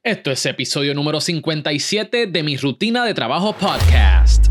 [0.00, 4.48] Esto es episodio número 57 de mi rutina de trabajo podcast.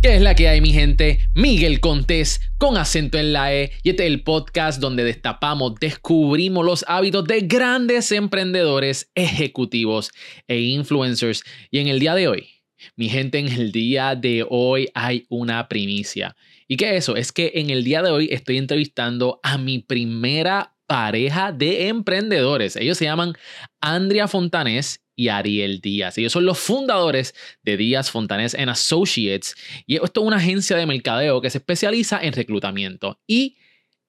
[0.00, 1.28] ¿Qué es la que hay, mi gente?
[1.34, 6.64] Miguel Contés, con acento en la E, y este es el podcast donde destapamos, descubrimos
[6.64, 10.12] los hábitos de grandes emprendedores, ejecutivos
[10.46, 11.42] e influencers.
[11.72, 12.48] Y en el día de hoy,
[12.94, 16.36] mi gente, en el día de hoy hay una primicia.
[16.68, 17.16] ¿Y qué es eso?
[17.16, 22.76] Es que en el día de hoy estoy entrevistando a mi primera pareja de emprendedores.
[22.76, 23.32] Ellos se llaman
[23.80, 26.18] Andrea Fontanés y Ariel Díaz.
[26.18, 29.54] Ellos son los fundadores de Díaz Fontanés and Associates.
[29.86, 33.56] Y esto es una agencia de mercadeo que se especializa en reclutamiento y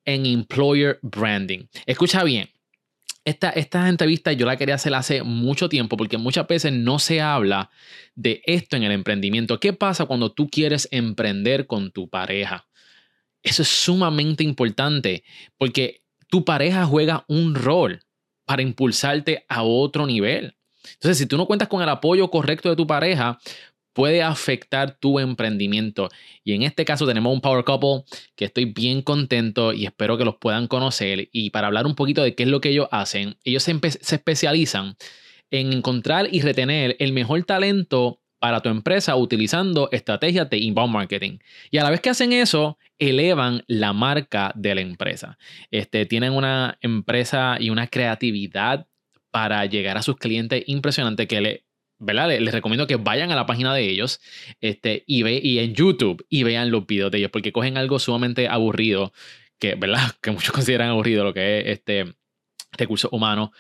[0.04, 1.68] en employer branding.
[1.86, 2.50] Escucha bien.
[3.24, 7.22] Esta, esta entrevista yo la quería hacer hace mucho tiempo porque muchas veces no se
[7.22, 7.70] habla
[8.14, 9.62] de esto en el emprendimiento.
[9.62, 12.68] ¿Qué pasa cuando tú quieres emprender con tu pareja?
[13.42, 15.24] Eso es sumamente importante
[15.58, 16.03] porque
[16.34, 18.00] tu pareja juega un rol
[18.48, 20.58] para impulsarte a otro nivel.
[20.94, 23.38] Entonces, si tú no cuentas con el apoyo correcto de tu pareja,
[23.94, 26.10] puede afectar tu emprendimiento.
[26.44, 30.26] Y en este caso tenemos un Power Couple que estoy bien contento y espero que
[30.26, 31.30] los puedan conocer.
[31.32, 34.16] Y para hablar un poquito de qué es lo que ellos hacen, ellos se, se
[34.16, 34.96] especializan
[35.52, 41.38] en encontrar y retener el mejor talento para tu empresa utilizando estrategias de inbound marketing.
[41.72, 45.38] Y a la vez que hacen eso, elevan la marca de la empresa.
[45.72, 48.86] Este, tienen una empresa y una creatividad
[49.32, 51.64] para llegar a sus clientes impresionante que le.
[52.02, 54.20] Les, recomiendo que vayan a la página de ellos
[54.60, 55.24] este, y,
[55.60, 59.14] en YouTube y vean los videos de ellos porque cogen algo sumamente aburrido
[59.58, 60.02] que, ¿verdad?
[60.22, 62.14] Que muchos consideran aburrido lo que es este
[62.74, 63.54] recurso humano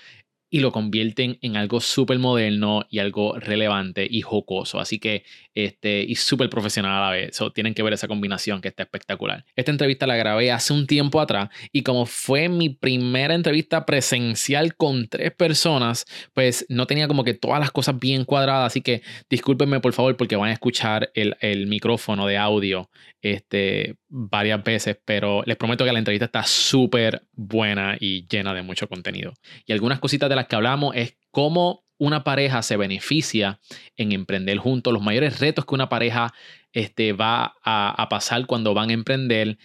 [0.54, 4.80] y lo convierten en algo súper moderno y algo relevante y jocoso.
[4.80, 5.24] Así que,
[5.56, 7.40] este, y súper profesional a la vez.
[7.54, 9.46] tienen que ver esa combinación que está espectacular.
[9.56, 14.76] Esta entrevista la grabé hace un tiempo atrás y como fue mi primera entrevista presencial
[14.76, 18.68] con tres personas, pues no tenía como que todas las cosas bien cuadradas.
[18.68, 22.90] Así que discúlpenme por favor porque van a escuchar el, el micrófono de audio
[23.22, 28.62] este, varias veces, pero les prometo que la entrevista está súper buena y llena de
[28.62, 29.34] mucho contenido.
[29.66, 33.62] Y algunas cositas de las que hablamos es cómo una pareja se beneficia
[33.96, 36.34] en emprender juntos, los mayores retos que una pareja
[36.74, 39.58] este, va a, pasar cuando van a emprender.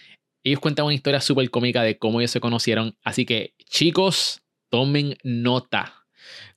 [0.44, 4.40] Ellos cuentan una historia súper cómica de cómo ellos se conocieron, así que chicos,
[4.70, 6.06] tomen nota.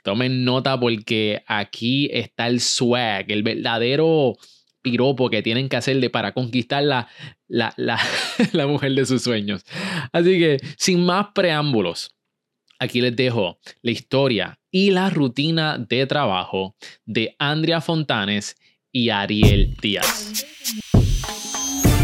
[0.03, 4.35] Tomen nota porque aquí está el swag, el verdadero
[4.83, 7.07] piropo que tienen que hacerle para conquistar la,
[7.47, 7.73] la,
[8.51, 9.63] la, mujer de sus sueños.
[10.11, 12.15] Así que, sin más preámbulos,
[12.77, 18.55] aquí les dejo la historia y la rutina de trabajo de Andrea Fontanes
[18.91, 20.45] y Ariel Díaz.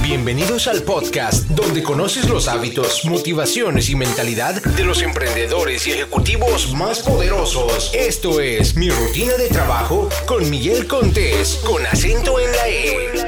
[0.04, 6.74] Bienvenidos al podcast donde conoces los hábitos, motivaciones y mentalidad de los emprendedores y ejecutivos
[6.74, 7.92] más poderosos.
[7.94, 13.28] Esto es Mi Rutina de Trabajo con Miguel Contés, con acento en la E.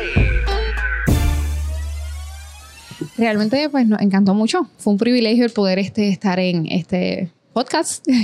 [3.17, 4.69] Realmente pues nos encantó mucho.
[4.77, 8.05] Fue un privilegio el poder este, estar en este podcast.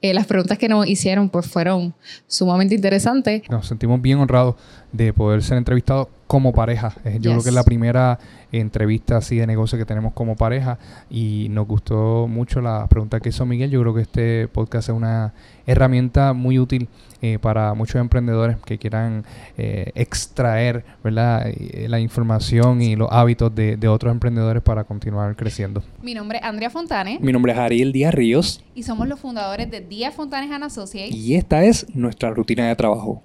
[0.00, 1.94] Eh, las preguntas que nos hicieron pues fueron
[2.26, 3.42] sumamente interesantes.
[3.48, 4.56] Nos sentimos bien honrados
[4.92, 6.94] de poder ser entrevistados como pareja.
[7.04, 8.18] Eh, yo creo que es la primera
[8.52, 10.78] entrevista así de negocio que tenemos como pareja
[11.10, 13.70] y nos gustó mucho la pregunta que hizo Miguel.
[13.70, 15.34] Yo creo que este podcast es una
[15.66, 16.88] herramienta muy útil
[17.20, 19.24] eh, para muchos emprendedores que quieran
[19.56, 21.46] eh, extraer ¿verdad?
[21.88, 25.82] la información y los hábitos de, de, otros emprendedores para continuar creciendo.
[26.00, 27.18] Mi nombre es Andrea Fontane.
[27.20, 28.64] Mi nombre es Ariel Díaz Ríos.
[28.74, 31.14] Y somos los fundadores de Díaz Fontanes and Associates.
[31.14, 33.22] Y esta es nuestra rutina de trabajo.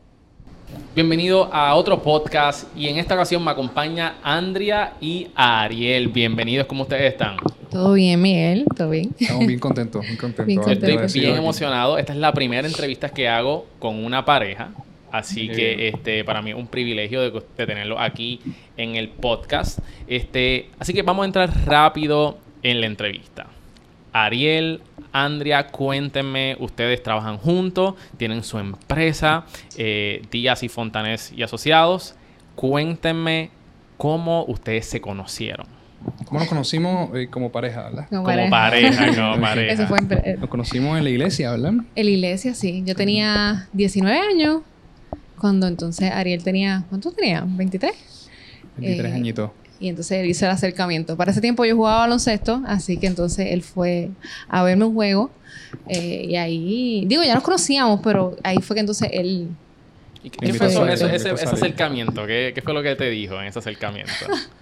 [0.96, 6.10] Bienvenido a otro podcast y en esta ocasión me acompaña Andrea y Ariel.
[6.10, 7.38] Bienvenidos, ¿cómo ustedes están?
[7.72, 9.10] Todo bien, Miguel, todo bien.
[9.20, 10.68] Estamos bien contentos, muy contentos.
[10.68, 11.98] Estoy bien emocionado.
[11.98, 14.70] Esta es la primera entrevista que hago con una pareja.
[15.12, 18.40] Así que este, para mí es un privilegio de, de, tenerlo aquí
[18.78, 19.80] en el podcast.
[20.06, 23.48] Este, así que vamos a entrar rápido en la entrevista.
[24.12, 24.82] Ariel,
[25.14, 29.46] Andrea, cuéntenme, ustedes trabajan juntos, tienen su empresa,
[29.78, 32.16] eh, Díaz y Fontanés y Asociados.
[32.56, 33.52] Cuéntenme
[33.98, 35.68] cómo ustedes se conocieron.
[36.26, 38.08] ¿Cómo nos conocimos eh, como pareja, verdad?
[38.10, 39.74] Como, pareja, como pareja.
[39.74, 40.00] Eso fue
[40.38, 41.74] nos conocimos en la iglesia, ¿verdad?
[41.96, 42.84] En la iglesia, sí.
[42.86, 44.62] Yo tenía 19 años
[45.40, 46.84] cuando entonces Ariel tenía...
[46.90, 47.44] ¿Cuánto tenía?
[47.46, 47.92] ¿23?
[48.78, 49.52] 23 eh, añitos.
[49.84, 51.18] Y entonces él hizo el acercamiento.
[51.18, 54.12] Para ese tiempo yo jugaba baloncesto, así que entonces él fue
[54.48, 55.30] a verme un juego.
[55.90, 59.50] Eh, y ahí, digo, ya nos conocíamos, pero ahí fue que entonces él...
[60.24, 62.26] ¿Y qué fue eso, ese, ese, acercamiento?
[62.26, 64.14] ¿Qué, ¿Qué, fue lo que te dijo en ese acercamiento?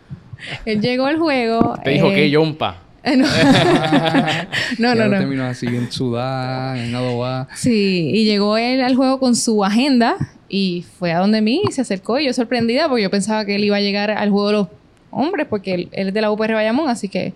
[0.65, 1.77] él llegó al juego...
[1.83, 2.81] ¿Te dijo que Yompa?
[3.03, 3.27] Eh, no.
[4.79, 5.17] no, no, no.
[5.19, 7.47] terminó así bien sudada, en adobada.
[7.53, 10.17] Sí, y llegó él al juego con su agenda
[10.49, 13.53] y fue a donde mí y se acercó y yo sorprendida porque yo pensaba que
[13.53, 14.67] él iba a llegar al juego de los
[15.11, 17.33] hombres porque él, él es de la UPR Bayamón, así que...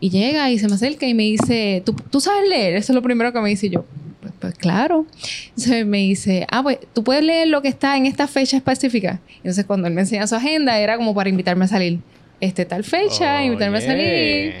[0.00, 2.74] Y llega y se me acerca y me dice, ¿tú, tú sabes leer?
[2.74, 3.84] Eso es lo primero que me dice Y yo.
[4.20, 5.06] Pues, pues claro.
[5.50, 9.20] Entonces me dice, ah, pues tú puedes leer lo que está en esta fecha específica.
[9.36, 12.00] Entonces cuando él me enseña su agenda era como para invitarme a salir.
[12.40, 14.54] Este tal fecha, invitarme a salir.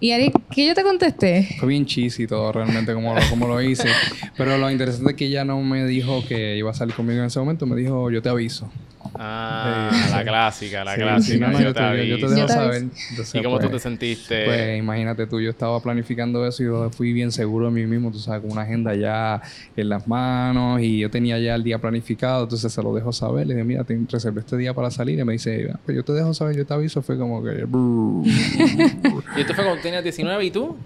[0.00, 1.46] Y Ari, ¿qué yo te contesté?
[1.58, 3.88] Fue bien cheesy todo realmente como lo, como lo hice.
[4.36, 7.26] Pero lo interesante es que ella no me dijo que iba a salir conmigo en
[7.26, 7.66] ese momento.
[7.66, 8.70] Me dijo, yo te aviso.
[9.14, 10.10] Ah, Sí.
[10.12, 11.34] la clásica, la Sí, clásica.
[11.34, 12.36] sí, no, no, yo yo, te te, yo- yo te aviso.
[12.36, 12.82] dejo saber.
[13.10, 14.44] Entonces, ¿Y cómo tú pues, te sentiste?
[14.44, 18.10] Pues imagínate tú, yo estaba planificando eso y yo fui bien seguro de mí mismo,
[18.12, 19.40] tú sabes, con una agenda ya
[19.76, 23.46] en las manos y yo tenía ya el día planificado, entonces se lo dejo saber.
[23.46, 26.04] Le dije, mira, te reservé este día para salir y me dice, "Ah, pues yo
[26.04, 27.02] te dejo saber, yo te aviso.
[27.02, 27.64] Fue como que...
[27.64, 28.24] brr.
[29.36, 30.76] ¿Y esto fue cuando tenías 19 y tú?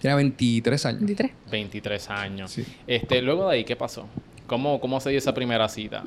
[0.00, 1.00] Tenía 23 años.
[1.00, 1.32] 23.
[1.50, 2.50] 23 años.
[2.52, 2.64] Sí.
[2.86, 4.06] Este, luego de ahí, ¿qué pasó?
[4.48, 6.02] ¿Cómo, cómo se dio esa primera cita?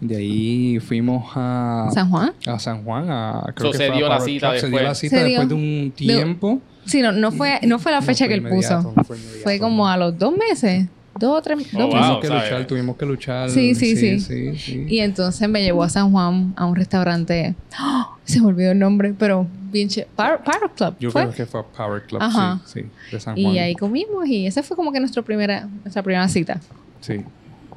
[0.00, 2.32] De ahí fuimos a ¿San Juan?
[2.46, 3.08] a San Juan.
[3.08, 4.60] A, So, creo que se fue a dio la cita Club.
[4.60, 4.82] Se dio después.
[4.82, 5.28] la cita Se dio.
[5.40, 6.60] después de un tiempo.
[6.86, 8.82] Sí, no, no fue, no fue la No fecha fue que él puso.
[8.96, 9.04] no
[9.44, 10.88] fue como a los dos meses.
[11.20, 11.94] Dos o tres Oh, dos wow.
[11.94, 12.00] meses.
[12.00, 12.42] Tuvimos que ¿sabes?
[12.50, 13.50] luchar, tuvimos que luchar.
[13.50, 14.18] Sí, sí, sí.
[14.18, 14.86] sí, sí.
[14.88, 17.54] Y entonces me llevó a San Juan a un restaurante.
[17.78, 18.16] ¡Ah!
[18.24, 19.88] Se me olvidó el nombre, pero bien.
[20.16, 20.94] Power, Power Club.
[20.98, 21.22] Yo ¿fue?
[21.22, 22.60] creo que fue Power Club, Ajá.
[22.64, 23.54] sí, sí, de San Juan.
[23.54, 26.58] Y ahí comimos y esa fue como que nuestra primera, nuestra primera cita.
[27.00, 27.20] Sí.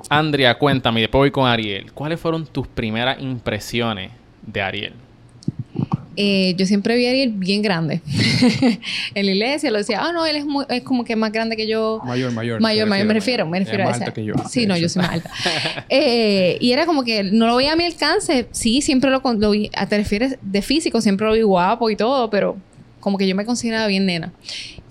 [0.10, 1.92] Andrea, cuéntame, y después voy con Ariel.
[1.94, 4.12] ¿Cuáles fueron tus primeras impresiones
[4.46, 4.94] de Ariel?
[6.18, 8.00] Eh, yo siempre vi a Ariel bien grande.
[9.16, 11.58] en la iglesia lo decía, ah, no, él es, muy- es como que más grande
[11.58, 12.00] que yo.
[12.06, 12.62] Mayor, mayor.
[12.62, 14.06] Mayor, mayor, me refiero, me refiero es a más esa.
[14.06, 14.34] alta que yo.
[14.50, 15.32] Sí, no, yo soy más alta.
[15.90, 18.48] Eh, y era como que no lo veía a mi alcance.
[18.52, 19.70] Sí, siempre lo, lo vi.
[19.76, 22.56] a- Te refieres de físico, siempre lo vi guapo y todo, pero
[23.02, 24.32] como que yo me consideraba bien nena.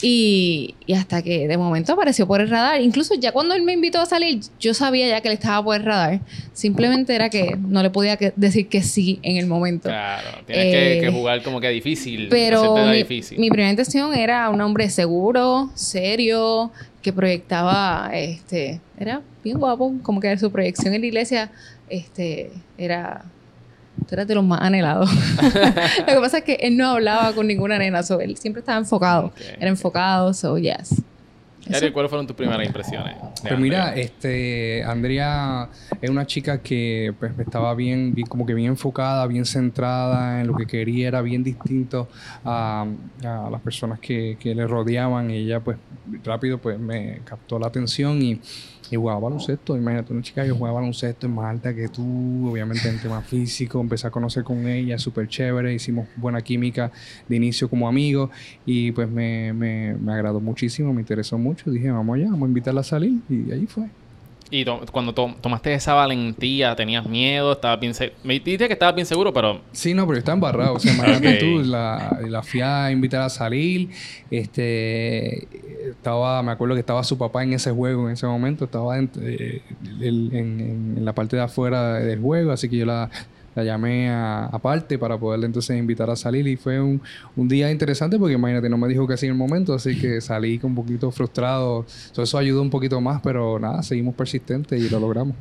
[0.06, 2.78] Y, y hasta que de momento apareció por el radar.
[2.82, 5.76] Incluso ya cuando él me invitó a salir, yo sabía ya que él estaba por
[5.76, 6.20] el radar.
[6.52, 9.88] Simplemente era que no le podía que- decir que sí en el momento.
[9.88, 12.28] Claro, tienes que, Eh, que jugar como que difícil.
[12.28, 13.38] Pero mi, difícil.
[13.38, 16.70] mi primera intención era un hombre seguro, serio,
[17.00, 21.50] que proyectaba, este, era bien guapo, como que su proyección en la iglesia,
[21.88, 23.24] este, era,
[24.08, 25.10] tú eras de los más anhelados.
[25.98, 28.78] Lo que pasa es que él no hablaba con ninguna nena, so, él siempre estaba
[28.78, 29.40] enfocado, Ok.
[29.58, 31.02] era enfocado, so yes.
[31.72, 33.14] Ariel, ¿cuáles fueron tus primeras impresiones?
[33.40, 34.04] Pues mira, Andrea?
[34.04, 35.70] este, Andrea
[36.02, 40.46] es una chica que pues, estaba bien, bien, como que bien enfocada, bien centrada en
[40.46, 42.06] lo que quería, era bien distinto
[42.44, 42.84] a,
[43.24, 45.78] a las personas que, que le rodeaban y ella pues
[46.22, 48.38] rápido pues me captó la atención y,
[48.90, 52.88] y jugaba baloncesto, imagínate una chica que jugaba baloncesto es más alta que tú, obviamente
[52.88, 56.92] en tema físico, empecé a conocer con ella, súper chévere, hicimos buena química
[57.28, 58.30] de inicio como amigos
[58.66, 62.48] y pues me, me, me agradó muchísimo, me interesó mucho, dije vamos allá, vamos a
[62.48, 63.88] invitarla a salir y ahí fue.
[64.50, 68.74] Y to- cuando to- tomaste esa valentía, tenías miedo, estabas bien se- Me dijiste que
[68.74, 70.74] estabas bien seguro, pero Sí, no, pero yo estaba embarrado.
[70.74, 71.40] O sea, imagínate Ok.
[71.40, 73.88] tú, la, la fui a invitar a salir.
[74.30, 75.48] Este,
[75.90, 78.66] estaba, me acuerdo que estaba su papá en ese juego en ese momento.
[78.66, 79.62] Estaba en, eh,
[80.00, 83.10] en- en la parte de afuera del juego, así que yo la,
[83.54, 86.46] la llamé a- aparte para poderle entonces invitar a salir.
[86.46, 87.00] Y fue un,
[87.36, 90.20] un día interesante porque imagínate, no me dijo que sí en el momento, así que
[90.20, 91.84] salí con un poquito frustrado.
[92.12, 95.36] So, eso ayudó un poquito más, pero nada, seguimos persistentes y lo logramos.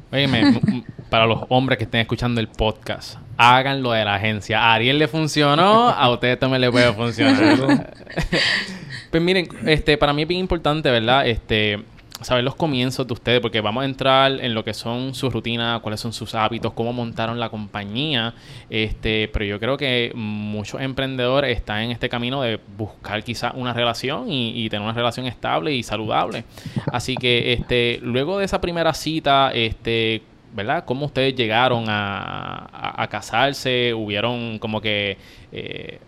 [0.67, 4.59] M- para los hombres que estén escuchando el podcast, hagan lo de la agencia.
[4.61, 7.93] A Ariel le funcionó, a ustedes también les puede funcionar.
[9.11, 11.27] pues miren, este, para mí es bien importante, ¿verdad?
[11.27, 11.83] Este,
[12.23, 15.81] saber los comienzos de ustedes, porque vamos a entrar en lo que son sus rutinas,
[15.81, 18.33] cuáles son sus hábitos, cómo montaron la compañía.
[18.69, 23.73] Este, pero yo creo que muchos emprendedores están en este camino de buscar quizás una
[23.73, 26.45] relación y, tener una relación estable y saludable.
[26.91, 30.85] Así que, este, luego de esa primera cita, este, ¿verdad?
[30.85, 33.93] ¿Cómo ustedes llegaron a casarse?
[33.93, 35.17] ¿Hubieron como que
[35.51, 35.99] eh,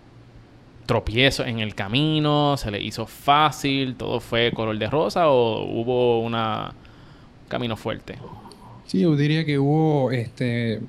[0.86, 2.58] tropiezos en el camino?
[2.58, 3.96] ¿Se les hizo fácil?
[3.96, 6.74] ¿Todo fue color de rosa o hubo una
[7.44, 8.16] un camino fuerte?
[8.86, 10.80] Sí, yo diría que hubo este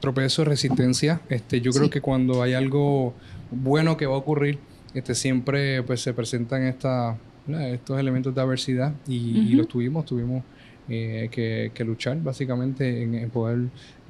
[0.00, 1.20] tropezo, resistencia.
[1.28, 1.90] Este, yo creo Sí.
[1.90, 3.14] que cuando hay algo
[3.50, 4.58] bueno que va a ocurrir,
[4.92, 7.16] este, siempre pues se presentan esta,
[7.48, 10.42] estos elementos de adversidad y, los tuvimos, tuvimos
[10.88, 13.58] eh, que, que luchar básicamente en, en poder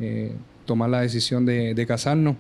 [0.00, 0.32] eh,
[0.66, 2.36] tomar la decisión de, de casarnos.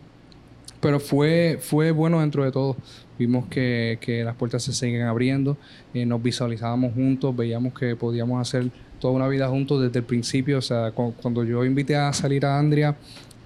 [0.84, 2.76] Pero fue, fue bueno dentro de todo.
[3.18, 5.56] Vimos que, que las puertas se siguen abriendo,
[5.94, 10.58] eh, nos visualizábamos juntos, veíamos que podíamos hacer toda una vida juntos desde el principio.
[10.58, 12.96] O sea, cu- cuando yo invité a salir a Andrea,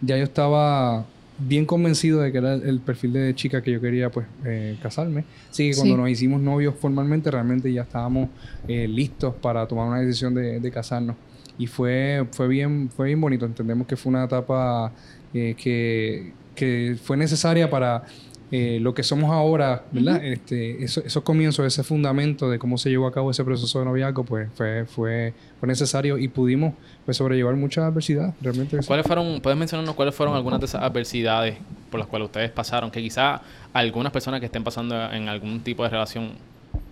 [0.01, 1.05] ya yo estaba
[1.41, 5.25] bien convencido de que era el perfil de chica que yo quería pues eh, casarme.
[5.51, 6.01] Así que cuando Sí.
[6.01, 8.29] nos hicimos novios formalmente, realmente ya estábamos
[8.67, 11.15] eh, listos para tomar una decisión de, de casarnos.
[11.59, 13.45] Y fue, fue, bien, fue bien bonito.
[13.45, 14.93] Entendemos que fue una etapa
[15.35, 18.03] eh, que, que fue necesaria para
[18.51, 20.25] eh, lo que somos ahora, ¿verdad?
[20.25, 23.85] este, eso- esos comienzos, ese fundamento de cómo se llevó a cabo ese proceso de
[23.85, 26.73] noviazgo, pues fue, fue, fue necesario y pudimos
[27.05, 28.33] pues, sobrellevar mucha adversidad.
[28.41, 28.79] Realmente.
[28.87, 31.57] ¿Cuáles fueron, puedes mencionarnos cuáles fueron algunas de esas adversidades
[31.91, 32.91] por las cuales ustedes pasaron?
[32.91, 33.43] Que quizá
[33.75, 36.31] algunas personas que estén pasando en algún tipo de relación,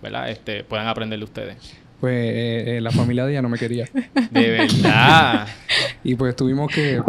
[0.01, 0.29] ¿verdad?
[0.29, 1.55] Este, puedan aprender de ustedes.
[1.99, 3.89] Pues eh, eh, la familia de ella no me quería.
[4.29, 5.47] De verdad.
[6.03, 7.01] Y pues tuvimos que,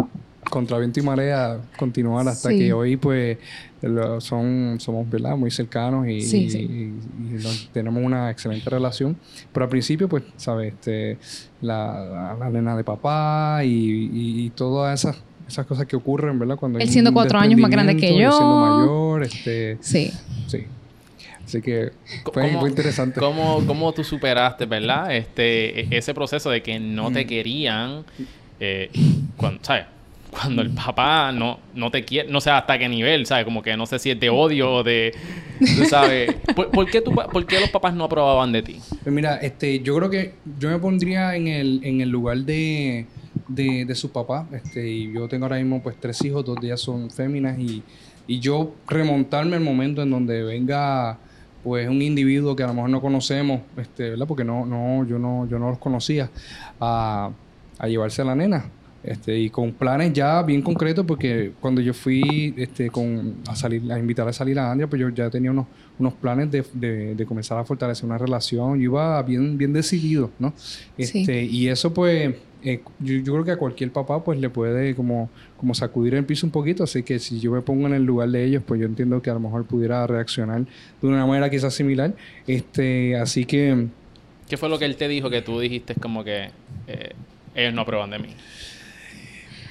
[0.49, 2.57] contra viento y marea, continuar hasta Sí.
[2.59, 3.37] que hoy, pues,
[3.81, 5.35] lo- son, somos, ¿verdad?
[5.37, 6.57] Muy cercanos y, Sí, y- sí.
[6.59, 9.17] y- y nos- tenemos una excelente relación.
[9.51, 10.73] Pero al principio, pues, ¿sabes?
[10.73, 11.17] Este,
[11.61, 16.37] la, la, la nena de papá y, y- y todas esas, esas cosas que ocurren,
[16.39, 16.55] ¿verdad?
[16.57, 20.11] Cuando Él siendo cuatro años más grande que yo siendo mayor, este, Sí.
[20.47, 20.65] sí.
[21.43, 21.91] Así que
[22.31, 23.19] fue, ¿Cómo- fue interesante.
[23.19, 25.15] ¿Cómo, cómo tú superaste, verdad?
[25.15, 27.13] Este, e- ese proceso de que no Mm.
[27.13, 28.03] te querían,
[28.59, 28.91] eh,
[29.35, 29.85] cuando, ¿sabes?
[30.31, 33.45] Cuando el papá no, no te quiere, no sé hasta qué nivel, ¿sabes?
[33.45, 35.13] Como que no sé si es de odio o de,
[35.89, 36.35] sabes.
[36.55, 38.79] ¿Por, por qué tu por qué los papás no aprobaban de ti?
[39.03, 43.07] Pues mira, este, yo creo que yo me pondría en el, en el lugar de,
[43.47, 44.47] de, de su papá.
[44.53, 47.83] Este, y yo tengo ahora mismo pues tres hijos, dos de ellas son féminas y,
[48.27, 51.17] y yo remontarme al momento en donde venga
[51.63, 54.27] pues un individuo que a lo mejor no conocemos, este, ¿verdad?
[54.27, 56.29] Porque no, no, yo no, yo no los conocía,
[56.79, 57.31] a,
[57.77, 58.65] a llevarse a la nena.
[59.01, 63.89] Este, y con planes ya bien concretos, porque cuando yo fui este, con, a salir,
[63.91, 67.15] a invitar a salir a Andrea, pues yo ya tenía unos, unos planes de, de-
[67.15, 68.75] de comenzar a fortalecer una relación.
[68.77, 70.53] Yo iba bien, bien decidido, ¿no?
[70.57, 70.83] Sí.
[70.97, 74.93] Este, Y eso, pues, eh, yo, yo creo que a cualquier papá, pues, le puede
[74.95, 76.83] como, como sacudir el piso un poquito.
[76.83, 79.29] Así que si yo me pongo en el lugar de ellos, pues yo entiendo que
[79.29, 80.65] a lo mejor pudiera reaccionar
[81.01, 82.13] de una manera quizás similar.
[82.47, 83.87] Este, así que.
[84.49, 86.49] ¿Qué fue lo que él te dijo que tú dijiste como que
[86.87, 87.11] eh,
[87.55, 88.29] ellos no aprueban de mí?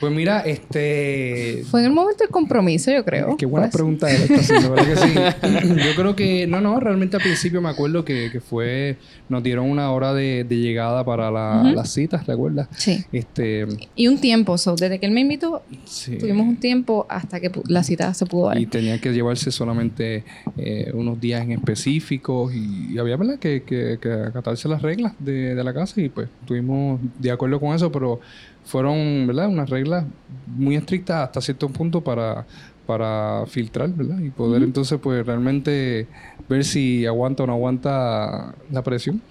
[0.01, 1.65] Pues mira, este.
[1.71, 3.37] Fue en el momento del compromiso, yo creo.
[3.37, 5.79] Qué buena Pues, pregunta era esta, la verdad que sí.
[5.89, 8.97] Yo creo que, no, no, realmente al principio me acuerdo que, que fue,
[9.29, 11.75] nos dieron una hora de, de llegada para la- Ujú.
[11.75, 12.69] las citas, ¿te acuerdas?
[12.77, 13.05] Sí.
[13.13, 16.17] Este, Y un tiempo, so, desde que él me invitó, sí.
[16.19, 18.59] tuvimos un tiempo hasta que la cita se pudo dar.
[18.59, 20.25] Y tenía que llevarse solamente
[20.57, 23.39] eh, unos días en específicos y, y había ¿verdad?
[23.39, 27.59] Que, que, que acatarse las reglas de, de la casa y pues estuvimos de acuerdo
[27.61, 28.21] con eso, pero
[28.69, 29.49] fueron ¿verdad?
[29.49, 30.05] unas reglas
[30.47, 32.47] muy estrictas hasta cierto punto para,
[32.87, 34.19] para filtrar ¿verdad?
[34.19, 36.07] y poder entonces pues realmente
[36.51, 39.23] ver si aguanta o no aguanta la presión.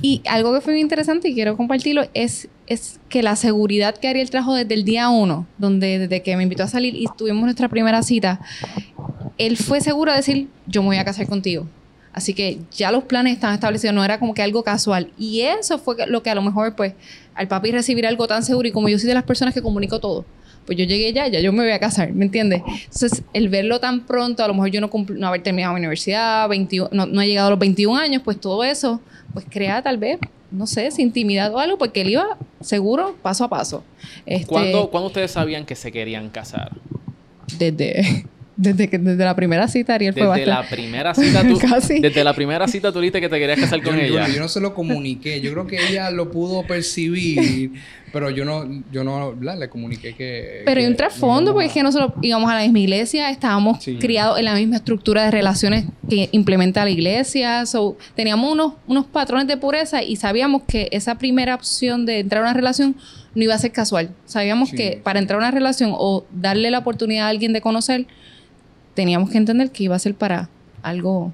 [0.00, 4.08] Y algo que fue muy interesante y quiero compartirlo es, es que la seguridad que
[4.08, 7.44] Ariel trajo desde el día uno, donde desde que me invitó a salir y tuvimos
[7.44, 8.40] nuestra primera cita,
[9.36, 11.66] él fue seguro de decir, yo me voy a casar contigo.
[12.16, 15.12] Así que ya los planes estaban establecidos, no era como que algo casual.
[15.18, 16.94] Y eso fue lo que a lo mejor, pues,
[17.34, 20.00] al papi recibir algo tan seguro y como yo soy de las personas que comunico
[20.00, 20.24] todo,
[20.64, 22.62] pues yo llegué ya, ya yo me voy a casar, ¿me entiendes?
[22.84, 26.48] Entonces, el verlo tan pronto, a lo mejor yo no, no haber terminado la universidad,
[26.48, 29.02] 21 no, no he llegado a los 21 años, pues todo eso,
[29.34, 30.18] pues crea tal vez,
[30.50, 33.84] no sé, si intimidad o algo, porque él iba seguro, paso a paso.
[34.24, 36.72] Este, ¿Cuándo, ¿Cuándo ustedes sabían que se querían casar?
[37.58, 38.24] Desde,
[38.56, 40.76] desde, que, desde la primera cita, Ariel fue Desde la bastante...
[40.82, 42.00] primera cita tú, Casi.
[42.00, 44.26] desde la primera cita tú dijiste que te querías casar con yo, ella.
[44.28, 47.72] yo- yo no se lo comuniqué, yo creo que ella lo pudo percibir,
[48.12, 49.58] pero yo no, yo no ¿verdad?
[49.58, 50.62] le comuniqué que...
[50.64, 53.82] Pero hay un trasfondo, no porque es que nosotros íbamos a la misma iglesia, estábamos
[53.82, 53.96] Sí.
[53.98, 57.66] criados en la misma estructura de relaciones que implementa la iglesia.
[57.66, 62.42] So, teníamos unos, unos patrones de pureza y sabíamos que esa primera opción de entrar
[62.42, 62.96] a una relación
[63.34, 64.10] no iba a ser casual.
[64.24, 67.60] Sabíamos Sí, que para entrar a una relación o darle la oportunidad a alguien de
[67.60, 68.06] conocer,
[68.96, 70.48] teníamos que entender que iba a ser para
[70.82, 71.32] algo,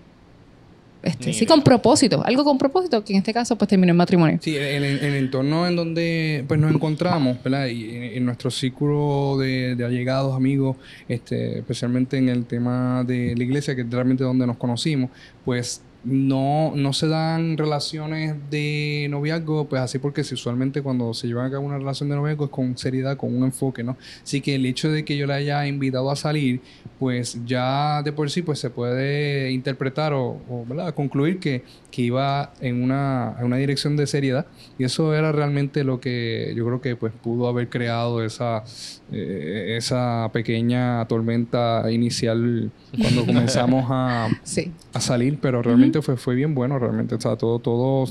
[1.02, 2.22] este, sí, con propósito.
[2.24, 4.38] Algo con propósito, que en este caso pues terminó en matrimonio.
[4.42, 7.66] Sí, en el, en el entorno en donde pues nos encontramos, ¿verdad?
[7.68, 10.76] Y en, en nuestro círculo de, de allegados, amigos,
[11.08, 15.10] este, especialmente en el tema de la iglesia, que es realmente donde nos conocimos,
[15.44, 21.28] pues no, no se dan relaciones de noviazgo, pues así porque si usualmente cuando se
[21.28, 23.96] lleva a cabo una relación de noviazgo es con seriedad, con un enfoque, ¿no?
[24.22, 26.60] Así que el hecho de que yo la haya invitado a salir,
[26.98, 30.94] pues ya de por sí pues se puede interpretar o, o, ¿verdad?
[30.94, 34.46] concluir que, que iba en una, en una dirección de seriedad
[34.78, 38.64] y eso era realmente lo que yo creo que pues pudo haber creado esa,
[39.12, 44.72] eh, esa pequeña tormenta inicial cuando comenzamos a, Sí.
[44.92, 48.06] a salir, pero realmente fue, fue bien bueno, realmente, o sea, todo, todo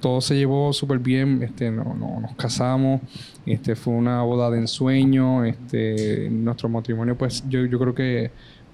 [0.00, 1.42] todo se llevó súper bien.
[1.42, 3.02] Este, no, no, nos casamos.
[3.44, 5.44] Este, fue una boda de ensueño.
[5.44, 8.30] Este, nuestro matrimonio, pues yo, yo creo que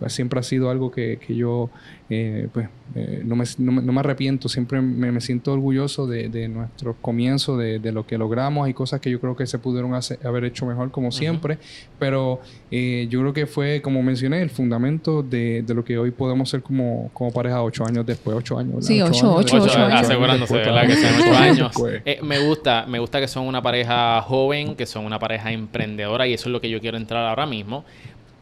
[0.09, 1.71] siempre ha sido algo que, que yo
[2.09, 6.07] eh, pues, eh, no, me, no, me, no, me, arrepiento, siempre me, me siento orgulloso
[6.07, 8.67] de, de nuestro comienzo, de, de, lo que logramos.
[8.67, 11.57] Hay cosas que yo creo que se pudieron hacer, haber hecho mejor como siempre, uh
[11.57, 11.89] -huh.
[11.99, 16.13] pero eh, yo creo que fue, como mencioné, el fundamento de, de, lo que hoy
[16.13, 18.75] podemos ser como, como pareja ocho años después, ocho años.
[18.75, 18.87] ¿verdad?
[18.87, 20.03] Sí, ocho, ocho, ocho, años.
[20.03, 20.87] Asegurándose, ¿verdad?
[20.87, 21.73] Que sean ocho años.
[22.05, 26.29] Eh, me gusta, me gusta que son una pareja joven, que son una pareja emprendedora
[26.29, 27.85] y eso es lo que yo quiero entrar ahora mismo.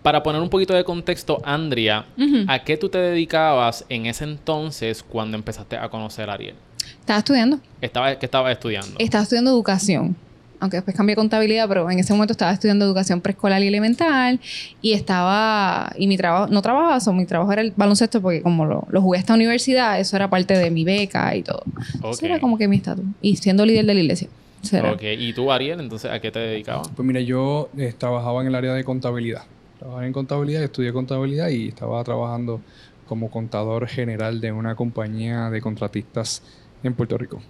[0.04, 2.44] Para poner un poquito de contexto, Andrea, uh -huh.
[2.46, 6.56] ¿a qué tú te dedicabas en ese entonces cuando empezaste a conocer a Ariel?
[7.00, 7.58] Estaba estudiando.
[7.80, 8.96] Estaba, ¿Qué estabas estudiando?
[8.98, 10.14] Estaba estudiando educación.
[10.60, 14.40] Aunque después cambié contabilidad, pero en ese momento estaba estudiando educación preescolar y elemental.
[14.82, 15.90] Y estaba.
[15.96, 16.52] Y mi trabajo.
[16.52, 19.32] No trabajaba, so, mi trabajo era el baloncesto, porque como lo, lo jugué a esta
[19.32, 21.62] universidad, eso era parte de mi beca y todo.
[22.00, 22.10] Okay.
[22.10, 23.06] Eso era como que mi estatus.
[23.22, 24.28] Y siendo líder de la iglesia.
[24.60, 24.92] Será.
[24.92, 26.88] Ok, ¿y tú, Ariel, entonces a qué te dedicabas?
[26.94, 29.44] Pues mira, yo eh, trabajaba en el área de contabilidad
[29.84, 32.62] trabajaba en contabilidad, estudié contabilidad y estaba trabajando
[33.06, 36.42] como contador general de una compañía de contratistas
[36.82, 37.42] en Puerto Rico.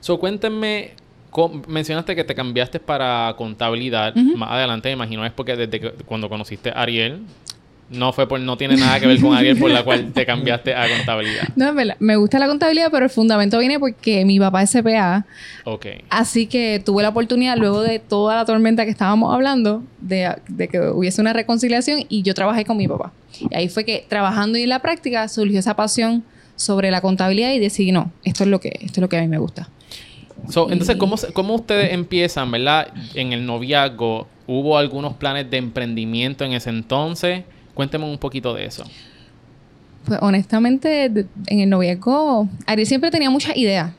[0.00, 0.92] So, cuéntenme,
[1.68, 4.16] mencionaste que te cambiaste para contabilidad.
[4.16, 4.36] Uh -huh.
[4.36, 7.26] Más adelante, me imagino, es porque desde que, cuando conociste a Ariel,
[7.90, 10.74] no fue por, no tiene nada que ver con Ariel por la cual te cambiaste
[10.74, 11.48] a contabilidad.
[11.56, 11.96] No, es verdad.
[11.98, 15.26] Me gusta la contabilidad, pero el fundamento viene porque mi papá es CPA.
[15.64, 15.86] Ok.
[16.08, 20.68] Así que tuve la oportunidad, luego de toda la tormenta que estábamos hablando, de, de
[20.68, 23.12] que hubiese una reconciliación y yo trabajé con mi papá.
[23.38, 26.24] Y ahí fue que trabajando y en la práctica surgió esa pasión
[26.56, 29.20] sobre la contabilidad y decidí, no, esto es lo que, esto es lo que a
[29.20, 29.68] mí me gusta.
[30.48, 32.88] So, entonces, ¿cómo, ¿cómo ustedes empiezan, verdad?
[33.14, 37.44] En el noviazgo, ¿hubo algunos planes de emprendimiento en ese entonces?
[37.74, 38.84] Cuénteme un poquito de eso.
[40.04, 43.92] Pues honestamente, en el noviazgo, Ariel siempre tenía muchas ideas.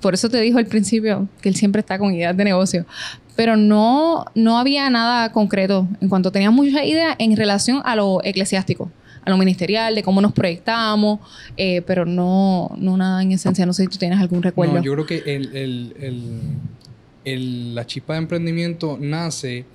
[0.00, 2.86] Por eso te dijo al principio que él siempre está con ideas de negocio.
[3.36, 8.24] Pero no, no había nada concreto en cuanto tenía muchas ideas en relación a lo
[8.24, 8.90] eclesiástico,
[9.22, 11.20] a lo ministerial, de cómo nos proyectamos,
[11.58, 13.66] eh, pero no, no nada en esencia.
[13.66, 14.76] No sé si tú tienes algún recuerdo.
[14.76, 16.40] No, yo creo que el, el, el,
[17.26, 19.66] el, la chispa de emprendimiento nace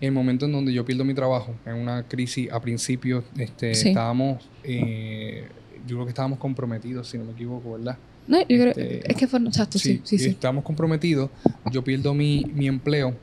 [0.00, 3.88] el momento en donde yo pierdo mi trabajo, en una crisis a principio, este, sí.
[3.88, 5.48] estábamos, eh,
[5.86, 7.96] yo creo que estábamos comprometidos, si no me equivoco, ¿verdad?
[8.28, 10.30] No, yo creo, este, es que fue, exacto, sí, sí, sí.
[10.30, 11.30] Estábamos comprometidos,
[11.70, 13.14] yo pierdo mi, mi empleo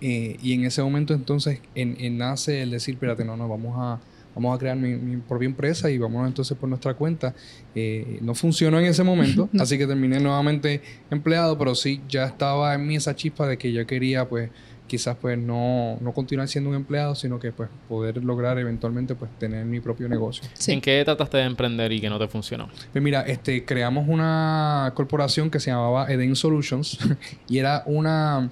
[0.00, 3.74] eh, y en ese momento entonces en, en nace el decir, espérate, no, no, vamos
[3.78, 4.00] a,
[4.34, 7.34] vamos a crear mi, mi, propia empresa y vamos entonces por nuestra cuenta.
[7.74, 9.62] Eh, no funcionó en ese momento, no.
[9.62, 13.72] así que terminé nuevamente empleado, pero sí, ya estaba en mí esa chispa de que
[13.72, 14.50] yo quería pues
[14.86, 19.30] quizás pues no, no continuar siendo un empleado, sino que pues poder lograr eventualmente pues
[19.38, 20.48] tener mi propio negocio.
[20.54, 20.72] Sí.
[20.72, 22.68] ¿En qué trataste de emprender y que no te funcionó?
[22.92, 26.98] Pues mira, este, creamos una corporación que se llamaba Eden Solutions
[27.48, 28.50] y era una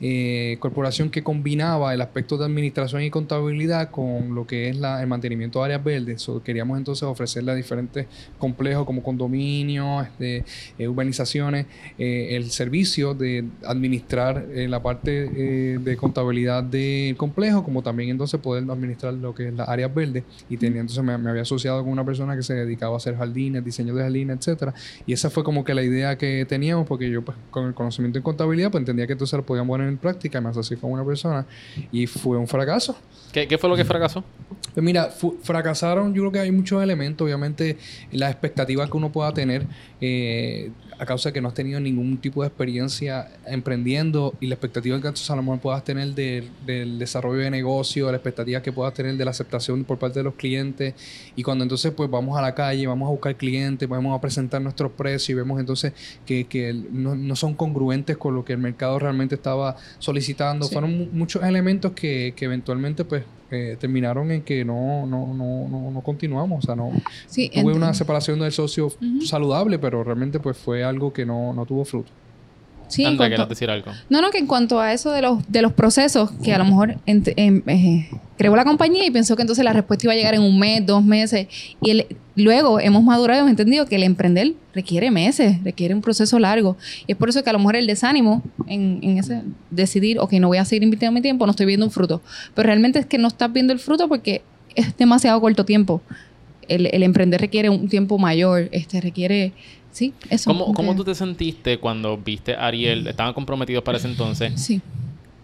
[0.00, 5.06] eh, corporación que combinaba el aspecto de administración y contabilidad con lo que es el
[5.06, 6.22] mantenimiento de áreas verdes.
[6.22, 8.06] So, queríamos entonces ofrecerle a diferentes
[8.38, 10.44] complejos como condominios, este,
[10.78, 15.28] eh, urbanizaciones, eh, el servicio de administrar la parte
[15.78, 20.24] de contabilidad del complejo, como también entonces poder administrar lo que es las áreas verdes.
[20.48, 23.16] Y tenía, entonces me, me, había asociado con una persona que se dedicaba a hacer
[23.16, 24.74] jardines, diseño de jardines, etcétera.
[25.06, 28.18] Y esa fue como que la idea que teníamos, porque yo pues con el conocimiento
[28.18, 31.04] en contabilidad pues entendía que entonces lo podíamos poner en práctica, me asocié con una
[31.04, 31.46] persona
[31.92, 32.96] y fue un fracaso.
[33.32, 34.22] ¿Qué, qué fue lo que fracasó?
[34.74, 35.10] Pues mira,
[35.42, 37.78] fracasaron, yo creo que hay muchos elementos, obviamente
[38.12, 39.66] las expectativas que uno pueda tener
[40.00, 40.70] eh,
[41.04, 45.00] a causa de que no has tenido ningún tipo de experiencia emprendiendo y la expectativa
[45.00, 48.94] que a lo mejor puedas tener de, del desarrollo de negocio, la expectativa que puedas
[48.94, 50.94] tener de la aceptación por parte de los clientes
[51.36, 54.60] y cuando entonces pues vamos a la calle, vamos a buscar clientes, vamos a presentar
[54.60, 55.92] nuestros precios y vemos entonces
[56.26, 60.66] que, que no, no, son congruentes con lo que el mercado realmente estaba solicitando.
[60.66, 60.72] Sí.
[60.72, 65.90] Fueron muchos elementos que, que eventualmente pues eh, terminaron en que no, no, no, no,
[65.90, 66.64] no continuamos.
[66.64, 66.90] O sea, no
[67.26, 69.26] sí, tuve una separación del socio uh -huh.
[69.26, 72.10] saludable, pero realmente pues fue algo que no, no tuvo fruto.
[72.94, 73.46] Sí, Anda, cuanto...
[73.46, 73.90] decir algo.
[74.08, 76.64] No, no, que en cuanto a eso de los, de los procesos, que a lo
[76.64, 80.16] mejor en, en, eh, creó la compañía y pensó que entonces la respuesta iba a
[80.16, 81.48] llegar en un mes, dos meses.
[81.82, 86.02] Y el, luego hemos madurado y hemos entendido que el emprender requiere meses, requiere un
[86.02, 86.76] proceso largo.
[87.08, 90.34] Y es por eso que a lo mejor el desánimo en, en ese decidir, ok,
[90.34, 92.22] no voy a seguir invirtiendo mi tiempo, no estoy viendo un fruto.
[92.54, 94.42] Pero realmente es que no estás viendo el fruto porque
[94.76, 96.00] es demasiado corto tiempo.
[96.68, 99.52] El, el emprender requiere un tiempo mayor, este requiere
[99.94, 100.50] Sí, eso.
[100.50, 103.06] ¿Cómo, ¿Cómo, tú te sentiste cuando viste a Ariel?
[103.06, 104.52] Estaban comprometidos para ese entonces.
[104.60, 104.82] Sí.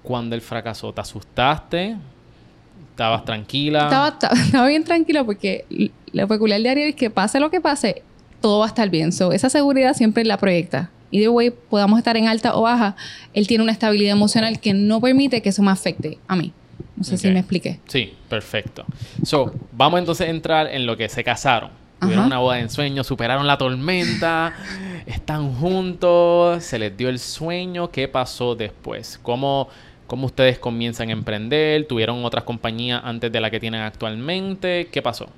[0.03, 1.97] Cuando él fracasó, ¿te asustaste?
[2.91, 3.85] ¿Estabas tranquila?
[3.85, 4.09] Estaba,
[4.45, 8.03] estaba, bien tranquila porque lo peculiar de Ariel es que pase lo que pase,
[8.41, 9.13] todo va a estar bien.
[9.13, 10.91] So, esa seguridad siempre la proyecta.
[11.13, 12.97] either way podamos estar en alta o baja,
[13.35, 16.53] él tiene una estabilidad emocional que no permite que eso me afecte a mí.
[16.97, 17.79] No sé si me expliqué.
[17.87, 18.85] Sí, perfecto.
[19.23, 21.80] So, vamos entonces a entrar en lo que se casaron.
[22.01, 22.27] Tuvieron Ajá.
[22.29, 24.55] una boda de ensueño, superaron la tormenta,
[25.07, 27.91] están juntos, se les dio el sueño.
[27.91, 29.19] ¿Qué pasó después?
[29.23, 29.69] ¿Cómo,
[30.07, 31.87] cómo ustedes comienzan a emprender?
[31.87, 34.89] ¿Tuvieron otras compañías antes de la que tienen actualmente?
[34.91, 35.29] ¿Qué pasó?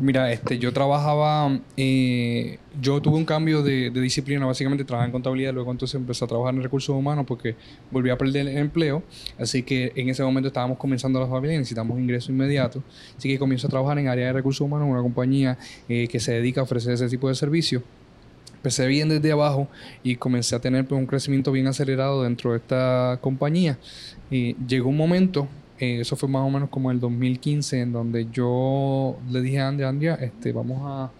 [0.00, 5.52] Mira, este, yo trabajaba, eh, yo tuve un cambio de, disciplina, básicamente trabajaba en contabilidad,
[5.52, 7.56] luego entonces empecé a trabajar en recursos humanos porque
[7.90, 9.02] volví a perder el empleo,
[9.40, 12.80] así que en ese momento estábamos comenzando la familia y necesitamos ingreso inmediato,
[13.16, 15.58] así que comienzo a trabajar en área de recursos humanos, una compañía
[15.88, 17.82] eh, que se dedica a ofrecer ese tipo de servicios.
[18.54, 19.66] Empecé bien desde abajo
[20.04, 23.78] y comencé a tener pues, un crecimiento bien acelerado dentro de esta compañía.
[24.30, 28.28] Y llegó un momento, eh, eso fue más o menos como el 2015, en donde
[28.32, 31.10] yo le dije a Andrea, Andrea, este, vamos a,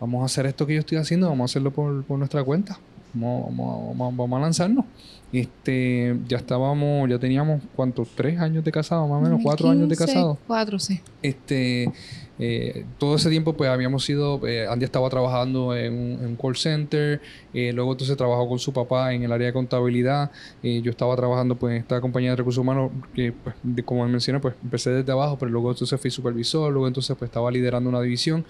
[0.00, 2.78] vamos a hacer esto que yo estoy haciendo, vamos a hacerlo por, por nuestra cuenta.
[3.14, 4.84] Vamos, vamos, vamos, vamos a lanzarnos.
[5.32, 8.08] Este, ya estábamos, ya teníamos, ¿cuántos?
[8.14, 9.40] ¿Tres años de casado, más o menos?
[9.42, 10.38] ¿Cuatro años de 15, casado?
[10.46, 11.00] Cuatro, sí.
[11.22, 11.92] Este,
[12.38, 16.36] eh, todo ese tiempo pues habíamos sido, eh, Andy estaba trabajando en un, en un
[16.36, 17.20] call center,
[17.52, 20.30] eh, luego entonces trabajó con su papá en el área de contabilidad,
[20.62, 24.06] eh, yo estaba trabajando pues en esta compañía de recursos humanos que pues, de- como
[24.08, 27.88] mencioné pues empecé desde abajo, pero luego entonces fui supervisor, luego entonces pues estaba liderando
[27.88, 28.44] una división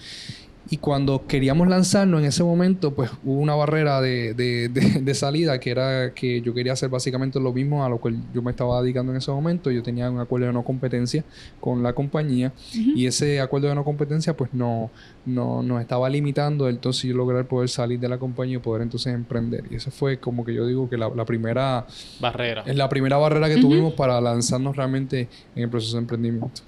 [0.71, 5.15] y cuando queríamos lanzarnos en ese momento, pues hubo una barrera de, de- de- de
[5.15, 8.51] salida que era que yo quería hacer básicamente lo mismo a lo cual yo me
[8.51, 9.71] estaba dedicando en ese momento.
[9.71, 11.23] Yo tenía un acuerdo de no competencia
[11.61, 14.91] con la compañía y ese acuerdo de no competencia pues no,
[15.27, 19.13] no nos estaba limitando entonces yo lograr poder salir de la compañía y poder entonces
[19.15, 19.65] emprender.
[19.71, 21.87] Y eso fue como que yo digo que la, la primera,
[22.21, 22.63] Barrera.
[22.67, 26.63] es la primera barrera que tuvimos para lanzarnos realmente en el proceso de emprendimiento.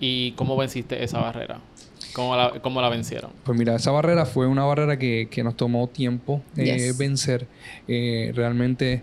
[0.00, 1.60] ¿Y cómo venciste esa barrera?
[2.12, 3.30] ¿Cómo la, cómo la vencieron?
[3.44, 6.98] Pues mira, esa barrera fue una barrera que, que nos tomó tiempo eh, Yes.
[6.98, 7.46] vencer.
[7.88, 9.02] Eh, realmente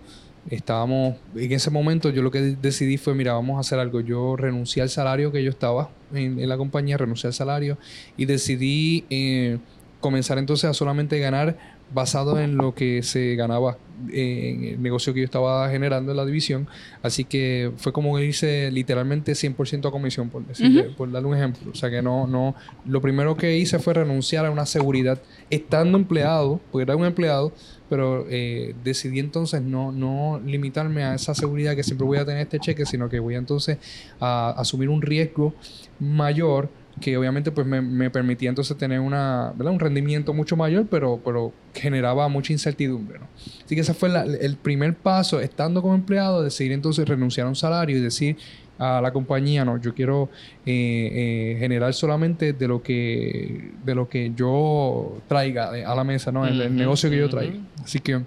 [0.49, 4.01] estábamos, en ese momento yo lo que de- decidí fue, mira, vamos a hacer algo.
[4.01, 7.77] Yo renuncié al salario que yo estaba en, en la compañía, renuncié al salario
[8.17, 9.57] y decidí eh,
[9.99, 11.57] comenzar entonces a solamente ganar
[11.93, 13.77] basado en lo que se ganaba
[14.11, 16.67] en el negocio que yo estaba generando en la división.
[17.01, 21.71] Así que fue como hice literalmente 100% a comisión, por, decirle, por darle un ejemplo.
[21.71, 25.97] O sea que no, no, lo primero que hice fue renunciar a una seguridad estando
[25.97, 27.51] empleado, porque era un empleado,
[27.89, 32.41] pero eh, decidí entonces no, no limitarme a esa seguridad que siempre voy a tener
[32.41, 33.77] este cheque, sino que voy a entonces
[34.19, 35.53] a asumir un riesgo
[35.99, 39.73] mayor que obviamente pues me, me permitía entonces tener una, ¿verdad?
[39.73, 43.19] un rendimiento mucho mayor, pero, pero generaba mucha incertidumbre.
[43.19, 43.27] ¿no?
[43.65, 47.49] Así que ese fue la- el primer paso, estando como empleado, decidir entonces renunciar a
[47.49, 48.37] un salario y decir
[48.77, 50.29] a la compañía, no, yo quiero
[50.65, 56.03] eh, eh, generar solamente de lo que de lo que yo traiga de- a la
[56.05, 56.47] mesa, ¿no?
[56.47, 57.57] El, negocio que yo traiga.
[57.83, 58.21] Así que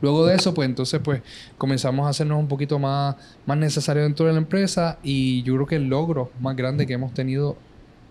[0.00, 1.22] Luego de eso, pues entonces pues
[1.58, 5.66] comenzamos a hacernos un poquito más, más necesario dentro de la empresa y yo creo
[5.66, 7.56] que el logro más grande que hemos tenido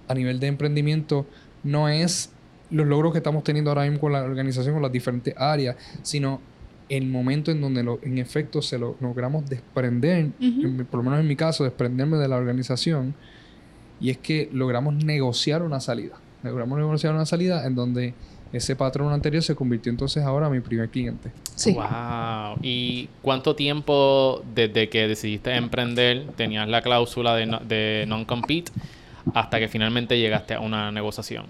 [0.08, 1.26] a nivel de emprendimiento
[1.64, 2.32] no es
[2.70, 6.42] los logros que estamos teniendo ahora mismo con la organización, con las diferentes áreas, sino
[6.90, 11.20] el momento en donde lo- en efecto se lo logramos desprender, en- por lo menos
[11.20, 13.14] en mi caso, desprenderme de la organización,
[14.02, 16.16] y es que logramos negociar una salida.
[16.44, 18.14] Logramos negociar una salida en donde
[18.52, 21.32] ese patrón anterior se convirtió entonces ahora en mi primer cliente.
[21.56, 21.74] Sí.
[21.74, 22.58] Wow.
[22.62, 28.72] ¿Y cuánto tiempo desde que decidiste emprender tenías la cláusula de, no- de non-compete
[29.34, 31.46] hasta que finalmente llegaste a una negociación?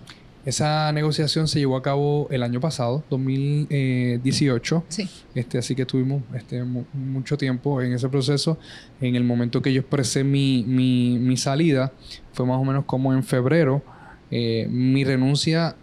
[0.45, 4.83] Esa negociación se llevó a cabo el año pasado, 2018.
[4.89, 5.09] Sí.
[5.35, 8.57] Este, así que tuvimos este, mu- mucho tiempo en ese proceso.
[9.01, 11.91] En el momento que yo expresé mi, mi, mi salida,
[12.33, 13.81] fue más o menos como en febrero.
[14.31, 15.75] Eh, mi renuncia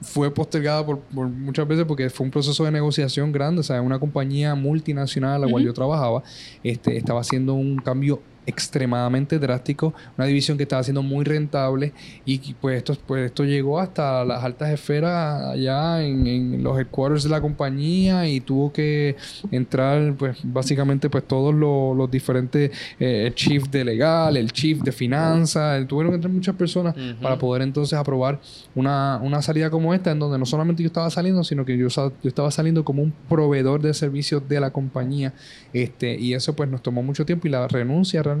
[0.00, 3.60] fue postergada por, por muchas veces porque fue un proceso de negociación grande.
[3.60, 6.22] O sea, una compañía multinacional a la cual yo trabajaba
[6.64, 11.92] este, estaba haciendo un cambio extremadamente drástico, una división que estaba siendo muy rentable
[12.24, 17.24] y pues esto, pues esto llegó hasta las altas esferas allá en, en los headquarters
[17.24, 19.16] de la compañía y tuvo que
[19.50, 24.80] entrar pues básicamente pues todos los, los diferentes eh, el chief de legal, el chief
[24.80, 28.40] de finanzas, tuvieron que entrar muchas personas para poder entonces aprobar
[28.74, 31.86] una, una salida como esta en donde no solamente yo estaba saliendo sino que yo
[32.24, 35.32] estaba saliendo como un proveedor de servicios de la compañía
[35.72, 38.31] este y eso pues nos tomó mucho tiempo y la renuncia realmente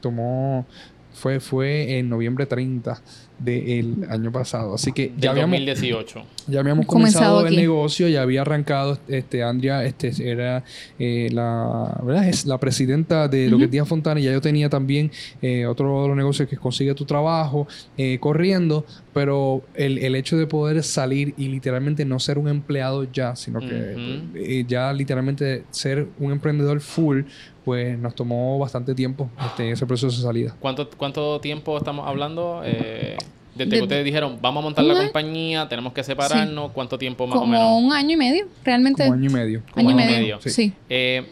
[0.00, 0.66] tomó
[1.12, 3.00] Fue, fue en noviembre 30
[3.38, 4.74] del año pasado.
[4.74, 6.22] Así que ya habíamos, 2018.
[6.46, 8.98] Ya habíamos comenzado, el negocio, ya había arrancado.
[9.08, 10.64] Este, Andrea este, era
[10.98, 12.28] eh, la, ¿verdad?
[12.28, 14.20] Es la presidenta de lo que es Díaz Fontana.
[14.20, 15.10] Y ya yo tenía también
[15.42, 17.66] eh, otro de los negocios que consigue tu trabajo
[17.96, 18.84] eh, corriendo.
[19.12, 23.60] Pero el, el, hecho de poder salir y literalmente no ser un empleado ya, sino
[23.60, 27.22] que ya literalmente ser un emprendedor full,
[27.64, 30.54] pues nos tomó bastante tiempo este, ese proceso de salida.
[30.60, 32.62] ¿Cuánto, cuánto tiempo estamos hablando?
[32.64, 33.16] Eh,
[33.54, 37.38] desde que ustedes dijeron, vamos a montar la compañía, tenemos que separarnos, ¿cuánto tiempo más
[37.38, 37.60] o menos?
[37.60, 39.06] Como un año y medio, realmente.
[39.06, 39.62] un año y medio.
[39.74, 40.72] Año, y medio, sí.
[40.88, 41.24] Eh,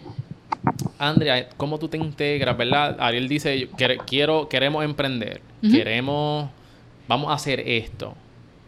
[0.98, 2.96] Andrea, ¿cómo tú te integras, verdad?
[3.00, 3.68] Ariel dice,
[4.06, 6.48] quiero, queremos emprender, queremos,
[7.08, 8.14] vamos a hacer esto.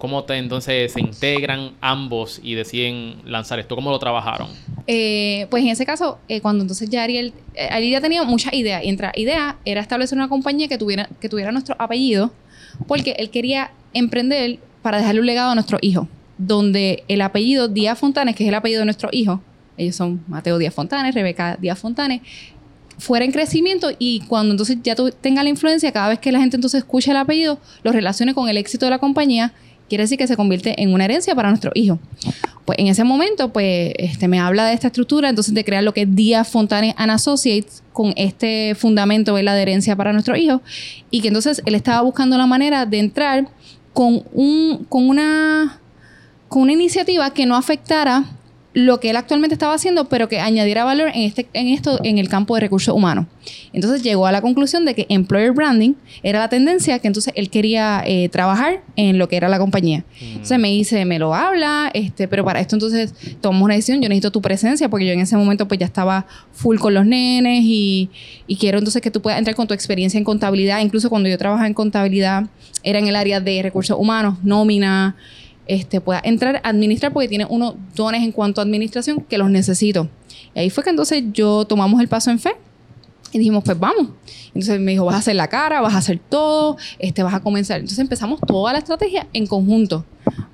[0.05, 3.75] ¿Cómo entonces se integran ambos y deciden lanzar esto?
[3.75, 4.49] ¿Cómo lo trabajaron?
[4.87, 8.53] Eh, pues en ese caso, eh, cuando entonces ya Ariel, eh, Ariel ya tenía muchas
[8.53, 12.35] ideas y entre idea era establecer una compañía que tuviera, que tuviera nuestro apellido
[12.87, 17.99] porque él quería emprender para dejarle un legado a nuestro hijo, donde el apellido Díaz
[17.99, 19.41] Fontanes, que es el apellido de nuestro hijo,
[19.79, 22.21] ellos son Mateo Díaz Fontanes, Rebeca Díaz Fontanes,
[22.99, 26.41] fuera en crecimiento y cuando entonces ya tú tengas la influencia, cada vez que la
[26.41, 29.55] gente entonces escucha el apellido, lo relacione con el éxito de la compañía,
[29.89, 31.99] quiere decir que se convierte en una herencia para nuestro hijo.
[32.65, 35.93] Pues en ese momento, pues, este, me habla de esta estructura, entonces de crear lo
[35.93, 40.63] que es Díaz Fontanes and Associates con este fundamento de la herencia para nuestro hijo
[41.11, 43.49] y que entonces él estaba buscando la manera de entrar
[43.93, 45.79] con, un, con, una,
[46.49, 48.25] con una iniciativa que no afectara
[48.75, 52.19] lo que él actualmente estaba haciendo, pero que añadiera valor en, este, en esto en
[52.19, 53.27] el campo de recursos humanos.
[53.73, 57.51] Entonces llegó a la conclusión de que employer branding era la tendencia que entonces él
[57.51, 60.01] quería eh, trabajar en lo que era la compañía.
[60.21, 60.25] Mm.
[60.25, 64.09] Entonces me dice, me lo habla, este, pero para esto entonces tomamos una decisión, yo
[64.09, 67.63] necesito tu presencia porque yo en ese momento pues ya estaba full con los nenes
[67.63, 68.11] y,
[68.49, 70.81] y quiero entonces que tú puedas entrar con tu experiencia en contabilidad.
[70.81, 72.45] Incluso cuando yo trabajaba en contabilidad
[72.83, 75.15] era en el área de recursos humanos, nómina
[75.67, 79.51] este, pueda entrar a administrar porque tiene unos dones en cuanto a administración que los
[79.51, 80.09] necesito.
[80.55, 82.55] Y ahí fue que entonces yo tomamos el paso en fe
[83.33, 84.09] y dijimos, pues vamos.
[84.49, 87.41] Entonces me dijo, vas a hacer la cara, vas a hacer todo, este, vas a
[87.41, 87.81] comenzar.
[87.81, 90.05] Entonces empezamos toda la estrategia en conjunto.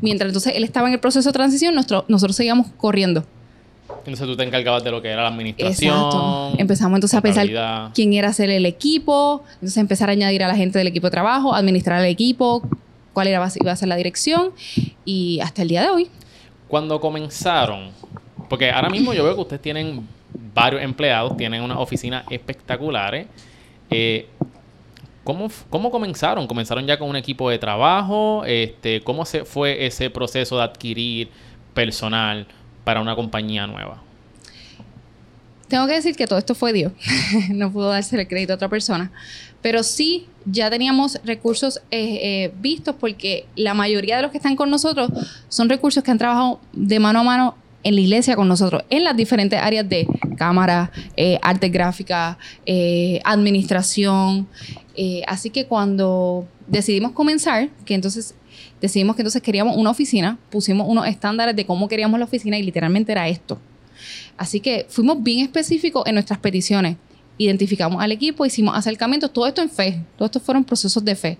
[0.00, 3.24] Mientras entonces él estaba en el proceso de transición, nosotros seguíamos corriendo.
[3.98, 5.94] Entonces tú te encargabas de lo que era la administración.
[5.94, 6.52] Exacto.
[6.56, 10.56] Empezamos entonces a pensar quién era hacer el equipo, entonces empezar a añadir a la
[10.56, 12.62] gente del equipo de trabajo, administrar el equipo,
[13.12, 14.52] cuál era, iba a ser la dirección
[15.04, 16.10] y hasta el día de hoy.
[16.68, 17.90] Cuando comenzaron,
[18.48, 20.06] porque ahora mismo yo veo que ustedes tienen
[20.54, 23.26] varios empleados, tienen unas oficinas espectaculares.
[23.90, 24.28] Eh,
[25.24, 26.46] ¿cómo, ¿Cómo comenzaron?
[26.46, 28.44] ¿Comenzaron ya con un equipo de trabajo?
[28.46, 31.28] Este, ¿Cómo se fue ese proceso de adquirir
[31.74, 32.46] personal
[32.84, 34.02] para una compañía nueva?
[35.68, 36.92] Tengo que decir que todo esto fue Dios.
[37.50, 39.12] no pudo darse el crédito a otra persona.
[39.62, 44.56] Pero sí, ya teníamos recursos eh, eh, vistos porque la mayoría de los que están
[44.56, 45.10] con nosotros
[45.48, 49.04] son recursos que han trabajado de mano a mano en la iglesia con nosotros, en
[49.04, 52.36] las diferentes áreas de cámara, eh, arte gráfica,
[53.24, 54.46] administración.
[55.26, 58.34] así que cuando decidimos comenzar, que entonces
[58.82, 62.62] decidimos que entonces queríamos una oficina, pusimos unos estándares de cómo queríamos la oficina y
[62.62, 63.58] literalmente era esto.
[64.36, 66.96] Así que fuimos bien específicos en nuestras peticiones.
[67.40, 71.38] Identificamos al equipo, hicimos acercamientos, todo esto en fe, todo esto fueron procesos de fe.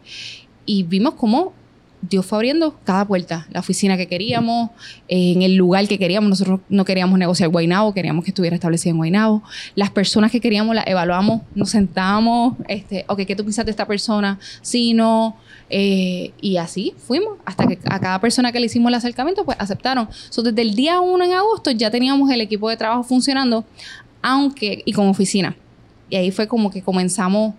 [0.65, 1.53] Y vimos cómo
[2.01, 4.71] Dios fue abriendo cada puerta, la oficina que queríamos,
[5.09, 6.31] en el lugar que queríamos.
[6.31, 9.43] Nosotros no queríamos negociar Guaynabo, queríamos que estuviera establecido en Guaynabo.
[9.75, 13.87] Las personas que queríamos las evaluamos, nos sentamos, este, ok, ¿qué tú piensas de esta
[13.87, 14.39] persona?
[14.63, 15.37] Sí, no.
[15.69, 19.59] Eh, y así fuimos, hasta que a cada persona que le hicimos el acercamiento, pues
[19.61, 20.09] aceptaron.
[20.31, 23.67] So, desde el día 1 en agosto ya teníamos el equipo de trabajo funcionando,
[24.23, 25.55] aunque, y con oficina.
[26.11, 27.55] Y ahí fue como que comenzamos,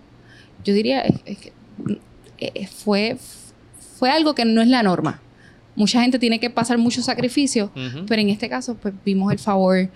[0.62, 1.04] yo diría,
[2.38, 3.18] eh, fue
[4.02, 5.20] fue algo que no es la norma.
[5.76, 7.70] Mucha gente tiene que pasar mucho sacrificio,
[8.08, 9.88] pero en este caso pues vimos el favor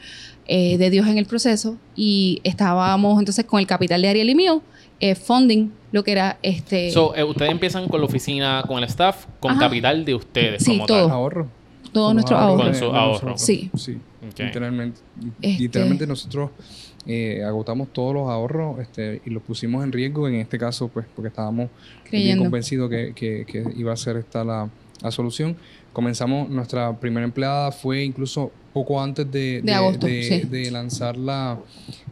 [0.46, 4.36] eh, de Dios en el proceso y estábamos entonces con el capital de Ariel y
[4.36, 4.62] mío
[5.00, 6.92] eh, funding lo que era este...
[6.92, 10.62] So, eh, ustedes empiezan con la oficina, con el staff, con capital de ustedes.
[10.62, 11.10] Sí, todo.
[11.10, 11.48] Ahorro.
[11.92, 12.62] Todo nuestro ahorro.
[12.62, 13.36] Con su ahorro.
[13.36, 13.72] Sí.
[13.74, 13.98] Sí.
[14.38, 15.00] Literalmente.
[15.42, 16.50] Este literalmente nosotros
[17.06, 21.06] eh, agotamos todos los ahorros este, y los pusimos en riesgo, en este caso, pues
[21.14, 21.70] porque estábamos
[22.10, 24.68] bien convencidos que, que, iba a ser esta la,
[25.10, 25.56] solución.
[25.92, 31.58] Comenzamos, nuestra primera empleada fue incluso poco antes de, de, de, lanzar la,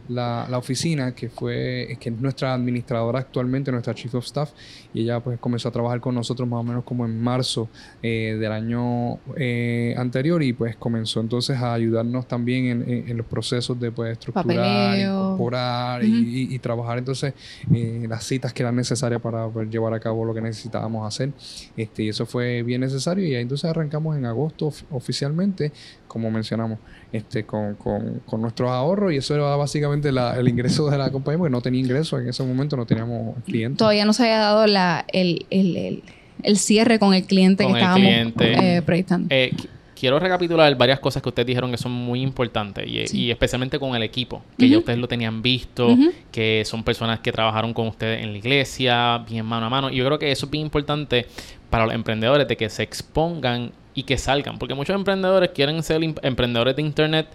[0.09, 4.51] la, la, oficina, que fue que es nuestra administradora actualmente, nuestra Chief of Staff,
[4.93, 7.69] y ella pues comenzó a trabajar con nosotros más o menos como en marzo
[8.01, 13.25] eh, del año eh, anterior y pues comenzó entonces a ayudarnos también en, en, los
[13.25, 17.33] procesos de pues estructurar, incorporar y, y, trabajar entonces
[17.73, 21.31] eh, las citas que eran necesarias para poder llevar a cabo lo que necesitábamos hacer.
[21.75, 25.71] Este, y eso fue bien necesario y ahí entonces arrancamos en agosto oficialmente,
[26.15, 26.79] como mencionamos
[27.11, 31.39] este, con, con, con nuestros ahorros y eso era básicamente el ingreso de la compañía
[31.39, 33.79] porque no tenía ingreso en ese momento, no teníamos clientes.
[33.79, 36.03] Todavía no se había dado la, el, el,
[36.41, 39.27] el, cierre con el cliente que estábamos eh, proyectando.
[39.29, 39.51] Eh,
[39.93, 44.03] quiero recapitular varias cosas que ustedes dijeron que son muy importantes y, especialmente con el
[44.03, 45.97] equipo, que ya ustedes lo tenían visto,
[46.31, 49.89] que son personas que trabajaron con ustedes en la iglesia, bien mano a mano.
[49.89, 51.25] Y yo creo que eso es bien importante
[51.69, 54.59] para los emprendedores de que se expongan y que salgan.
[54.59, 57.27] Porque muchos emprendedores quieren ser emprendedores de Internet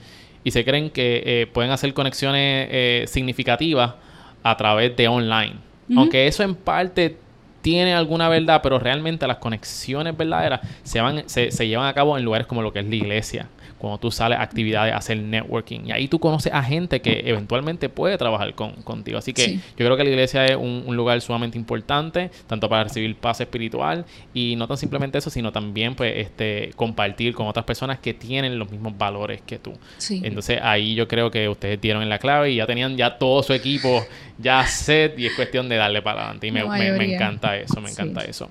[0.44, 3.94] y se creen que eh, pueden hacer conexiones eh, significativas
[4.42, 5.57] a través de online.
[5.96, 7.16] Aunque eso en parte
[7.62, 12.16] tiene alguna verdad, pero realmente las conexiones verdaderas se, van, se, se llevan a cabo
[12.16, 13.49] en lugares como lo que es la iglesia
[13.81, 15.87] cuando tú sales a actividades, a hacer networking.
[15.87, 19.16] Y ahí tú conoces a gente que eventualmente puede trabajar con, contigo.
[19.16, 23.16] Así que yo creo que la iglesia es un, lugar sumamente importante, tanto para recibir
[23.16, 27.99] paz espiritual y no tan simplemente eso, sino también pues este compartir con otras personas
[28.01, 29.73] que tienen los mismos valores que tú.
[30.11, 33.43] Entonces ahí yo creo que ustedes dieron en la clave y ya tenían ya todo
[33.43, 34.05] su equipo
[34.37, 36.47] ya set y es cuestión de darle para adelante.
[36.49, 38.51] Y me, encanta eso, me encanta eso.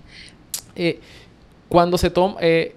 [0.76, 1.00] Eh,
[1.68, 2.38] cuando se toma...
[2.42, 2.76] Eh,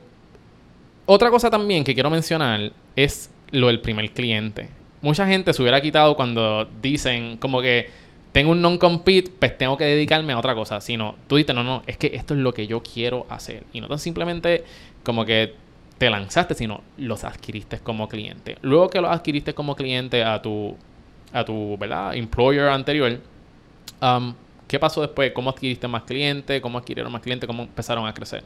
[1.13, 4.69] otra cosa también que quiero mencionar es lo del primer cliente.
[5.03, 7.91] Mucha gente se hubiera quitado cuando dicen como que
[8.33, 10.81] tengo un non-compete, pues tengo que dedicarme a otra cosa.
[10.81, 13.65] Sino tú dices, no, no, es que esto es lo que yo quiero hacer.
[13.75, 14.65] Y no tan simplemente
[15.05, 15.55] como que
[15.99, 18.57] te lanzaste, sino los adquiriste como cliente.
[18.63, 20.77] Luego que los adquiriste como cliente a tu,
[21.33, 21.79] a tu
[22.15, 23.21] employer anterior,
[24.01, 24.35] um,
[24.67, 25.33] ¿qué pasó después?
[25.33, 26.61] ¿Cómo adquiriste más clientes?
[26.63, 27.47] ¿Cómo adquirieron más clientes?
[27.47, 28.43] ¿Cómo empezaron a crecer?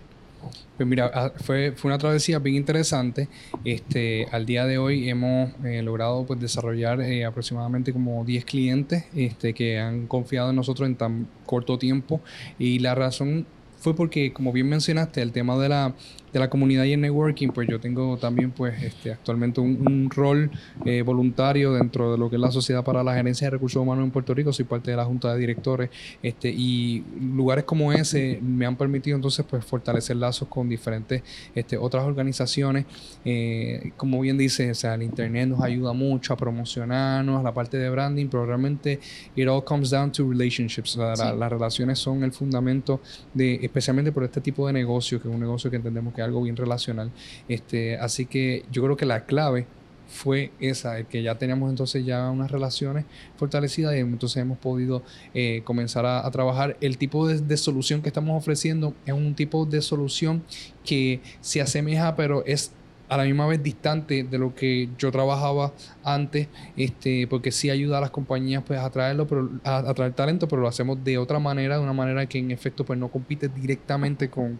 [0.76, 3.28] Pues mira, ah, fue, fue una travesía bien interesante.
[3.64, 9.04] Este, al día de hoy hemos eh, logrado pues, desarrollar eh, aproximadamente como 10 clientes
[9.14, 12.20] este, que han confiado en nosotros en tan corto tiempo.
[12.58, 13.46] Y la razón
[13.78, 15.94] fue porque, como bien mencionaste, el tema de la
[16.36, 20.50] de la comunidad y el networking, pues yo tengo también pues este, actualmente un, rol
[20.84, 24.04] eh, voluntario dentro de lo que es la Sociedad para la Gerencia de Recursos Humanos
[24.04, 25.90] en Puerto Rico, soy parte de la Junta de Directores
[26.22, 31.22] este, y lugares como ese me han permitido entonces pues fortalecer lazos con diferentes
[31.54, 32.84] este, otras organizaciones.
[33.24, 37.54] Eh, como bien dice, o sea, el Internet nos ayuda mucho a promocionarnos, a la
[37.54, 39.00] parte de branding, pero realmente
[39.34, 40.96] it all comes down to relationships.
[40.96, 43.00] las relaciones son el fundamento
[43.32, 46.42] de, especialmente por este tipo de negocio, que es un negocio que entendemos que algo
[46.42, 47.10] bien relacional.
[47.48, 49.66] Este, así que yo creo que la clave
[50.08, 53.04] fue esa, el que ya teníamos entonces ya unas relaciones
[53.36, 55.02] fortalecidas y entonces hemos podido
[55.34, 56.76] eh, comenzar a, trabajar.
[56.80, 60.44] El tipo de, de, solución que estamos ofreciendo es un tipo de solución
[60.84, 62.72] que se asemeja, pero es
[63.08, 67.98] a la misma vez distante de lo que yo trabajaba antes, este, porque sí ayuda
[67.98, 71.38] a las compañías pues a traerlo, pero a, traer talento, pero lo hacemos de otra
[71.38, 74.58] manera, de una manera que en efecto pues no compite directamente con,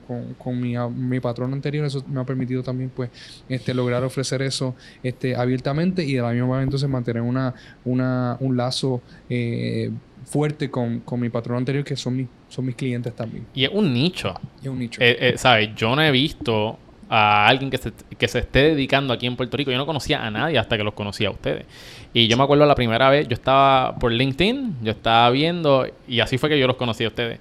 [0.61, 1.85] mi, mi, patrón anterior.
[1.85, 3.11] Eso me ha permitido también pues
[3.49, 7.55] este, lograr ofrecer eso este, abiertamente y de la misma manera entonces mantener una,
[7.85, 9.91] una, un lazo eh,
[10.25, 13.47] fuerte con, mi patrón anterior, que son, mis son mis clientes también.
[13.55, 14.35] Y es un nicho.
[14.61, 15.01] es un nicho.
[15.01, 15.71] Eh, eh, ¿Sabes?
[15.75, 19.57] Yo no he visto a alguien que se, que se esté dedicando aquí en Puerto
[19.57, 19.71] Rico.
[19.71, 21.67] Yo no conocía a nadie hasta que los conocía a ustedes.
[22.13, 26.21] Y yo me acuerdo la primera vez, yo estaba por LinkedIn, yo estaba viendo, y
[26.21, 27.39] así fue que yo los conocí a ustedes.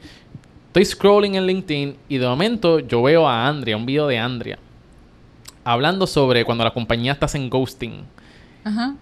[0.68, 4.60] Estoy scrolling en LinkedIn y de momento yo veo a Andrea, un video de Andrea,
[5.64, 8.04] hablando sobre cuando la compañía está en ghosting.
[8.66, 8.96] Ajá.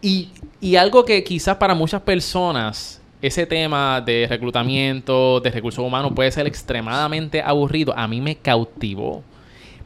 [0.00, 6.12] Y, y algo que quizás para muchas personas ese tema de reclutamiento, de recursos humanos
[6.14, 7.92] puede ser extremadamente aburrido.
[7.96, 9.22] A mí me cautivó.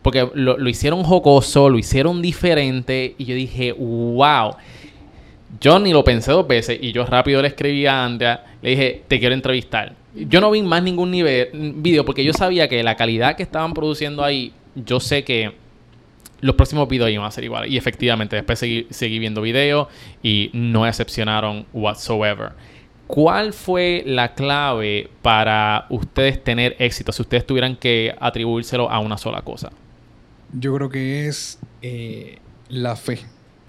[0.02, 3.14] Porque lo, hicieron jocoso, lo hicieron diferente.
[3.18, 4.56] Y yo dije, wow.
[5.60, 6.78] Yo ni lo pensé dos veces.
[6.80, 8.44] Y yo rápido le escribí a Andrea.
[8.60, 9.94] Le dije, te quiero entrevistar.
[10.14, 13.72] Yo no vi más ningún nivel, video porque yo sabía que la calidad que estaban
[13.72, 15.52] produciendo ahí, yo sé que
[16.42, 17.70] los próximos videos iban a ser iguales.
[17.70, 19.88] Y efectivamente, después seguí, seguí viendo videos
[20.22, 22.52] y no excepcionaron whatsoever.
[23.06, 29.16] ¿Cuál fue la clave para ustedes tener éxito si ustedes tuvieran que atribuírselo a una
[29.18, 29.70] sola cosa?
[30.52, 32.38] Yo creo que es eh,
[32.68, 33.20] la fe.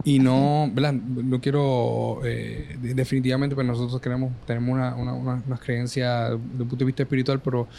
[0.05, 0.93] Y no, ¿verdad?
[0.93, 6.77] No quiero, eh, definitivamente, pues nosotros queremos, tenemos una, una, una, creencia de un punto
[6.77, 7.69] de vista espiritual, pero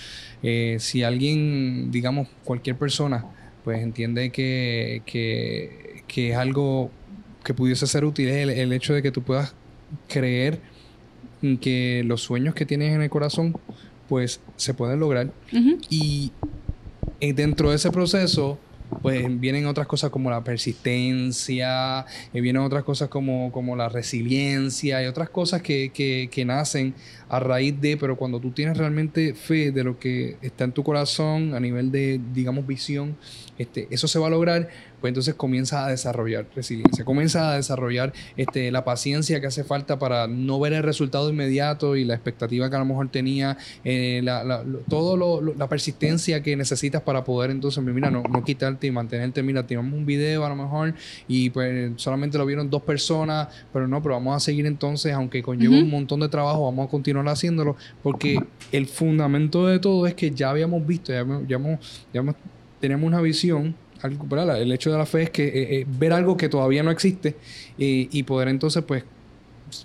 [0.42, 3.26] eh, si alguien, digamos, cualquier persona,
[3.62, 6.90] pues entiende que, que, que es algo
[7.44, 9.54] que pudiese ser útil, es el, hecho de que tú puedas
[10.08, 10.60] creer
[11.60, 13.54] que los sueños que tienes en el corazón,
[14.08, 15.30] pues se pueden lograr.
[15.90, 16.32] Y
[17.20, 18.58] dentro de ese proceso,
[19.02, 25.02] pues vienen otras cosas como la persistencia, y vienen otras cosas como, como la resiliencia
[25.02, 26.94] y otras cosas que, que, que, nacen
[27.28, 30.82] a raíz de, pero cuando tú tienes realmente fe de lo que está en tu
[30.82, 33.16] corazón a nivel de, digamos, visión,
[33.58, 34.68] este, eso se va a lograr
[35.04, 39.98] pues entonces comienza a desarrollar resiliencia, comienza a desarrollar este, la paciencia que hace falta
[39.98, 44.22] para no ver el resultado inmediato y la expectativa que a lo mejor tenía, eh,
[44.24, 49.42] la, todo la persistencia que necesitas para poder entonces, mira, no, no quitarte y mantenerte,
[49.42, 50.94] mira, tenemos un video a lo mejor
[51.28, 55.42] y pues solamente lo vieron dos personas, pero no, pero vamos a seguir entonces, aunque
[55.42, 58.42] conlleva un montón de trabajo, vamos a continuar haciéndolo, porque
[58.72, 61.60] el fundamento de todo es que ya habíamos visto, ya, ya,
[62.14, 62.34] ya
[62.80, 63.74] tenemos una visión
[64.04, 67.36] el hecho de la fe es que eh, eh, ver algo que todavía no existe
[67.78, 69.04] y poder entonces pues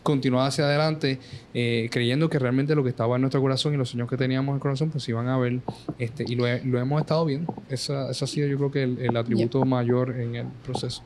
[0.03, 1.19] continuar hacia adelante
[1.53, 4.49] eh, creyendo que realmente lo que estaba en nuestro corazón y los sueños que teníamos
[4.49, 5.59] en el corazón pues iban a ver
[5.97, 7.53] este y lo, hemos estado viendo.
[7.69, 11.03] Esa, esa, ha sido yo creo que el, atributo mayor en el proceso.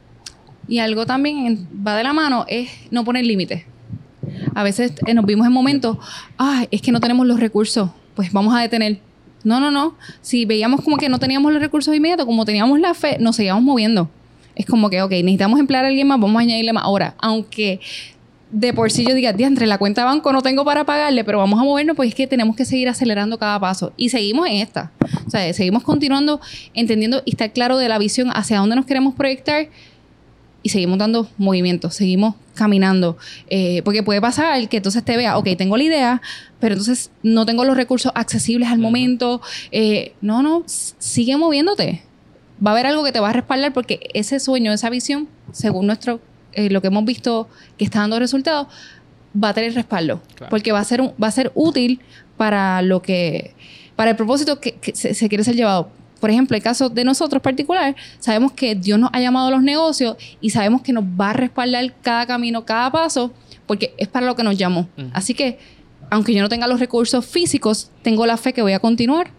[0.68, 3.66] Y algo también va de la mano es no poner límites.
[4.56, 5.98] A veces nos vimos en momentos
[6.38, 9.00] ah es que no tenemos los recursos pues vamos a detener
[9.44, 9.96] no, no, no.
[10.22, 13.64] Si veíamos como que no teníamos los recursos inmediatos, como teníamos la fe, nos seguíamos
[13.64, 14.10] moviendo.
[14.56, 16.84] Es como que, ok, necesitamos emplear a alguien más, vamos a añadirle más.
[16.84, 17.80] Ahora, aunque
[18.54, 21.40] de por sí yo diga, entre la cuenta de banco no tengo para pagarle, pero
[21.40, 23.94] vamos a movernos, pues es que tenemos que seguir acelerando cada paso.
[23.98, 24.92] Y seguimos en esta.
[25.26, 26.40] O sea, seguimos continuando,
[26.76, 29.70] entendiendo y estar claro de la visión hacia dónde nos queremos proyectar
[30.64, 33.18] y seguimos dando movimientos, seguimos caminando.
[33.50, 36.22] Eh, porque puede pasar que entonces te vea, ok, tengo la idea,
[36.60, 39.42] pero entonces no tengo los recursos accesibles al momento.
[39.72, 42.04] Eh, no, no, sigue moviéndote.
[42.66, 45.86] Va a haber algo que te va a respaldar porque ese sueño, esa visión, según
[45.86, 46.22] nuestro,
[46.54, 48.68] eh, lo que hemos visto que está dando resultados,
[49.42, 50.22] va a tener respaldo.
[50.50, 52.00] Porque va a, ser va a ser útil
[52.38, 53.54] para lo que,
[53.98, 55.92] para el propósito que, se quiere ser llevado
[56.24, 59.62] por ejemplo, el caso de nosotros particular, sabemos que Dios nos ha llamado a los
[59.62, 63.34] negocios y sabemos que nos va a respaldar cada camino, cada paso,
[63.68, 64.88] porque es para lo que nos llamó.
[65.12, 65.60] Así que,
[66.10, 69.32] aunque yo no tenga los recursos físicos, tengo la fe que voy a continuar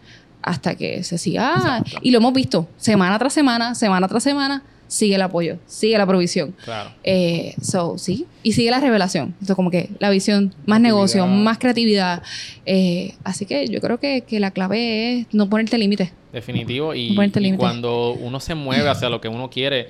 [0.43, 1.83] hasta que se siga.
[2.03, 4.63] Y lo hemos visto semana tras semana, semana tras semana
[4.95, 6.55] sigue el apoyo, sigue la provisión.
[6.65, 6.91] Claro.
[7.03, 8.27] Eh, so, sí.
[8.45, 9.29] Y sigue la revelación.
[9.33, 12.23] Entonces, como que la visión, más negocio, más creatividad.
[12.65, 16.13] Eh, así que yo creo que, la clave es no ponerte límites.
[16.33, 16.95] Definitivo.
[16.95, 17.17] Y,
[17.57, 19.89] cuando uno se mueve hacia lo que uno quiere,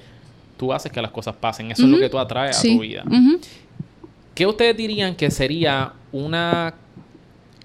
[0.57, 1.71] tú haces que las cosas pasen.
[1.71, 3.05] Eso es lo que tú atraes a tu vida.
[4.35, 6.75] ¿Qué ustedes dirían que sería una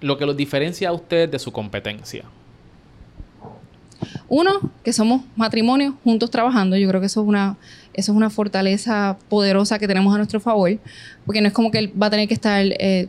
[0.02, 2.26] lo que los diferencia a ustedes de su competencia?
[4.28, 6.78] Uno, que somos matrimonio juntos trabajando.
[6.78, 7.58] Yo creo que eso es una,
[7.93, 10.78] eso es una fortaleza poderosa que tenemos a nuestro favor.
[11.26, 12.64] Porque no es como que él va a tener que estar.
[12.64, 13.08] Eh,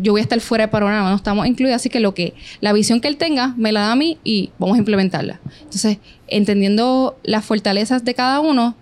[0.00, 1.76] yo voy a estar fuera de panorama, no estamos incluidos.
[1.76, 4.50] Así que lo que la visión que él tenga me la da a mí y
[4.58, 5.40] vamos a implementarla.
[5.58, 8.74] Entonces, entendiendo las fortalezas de cada uno,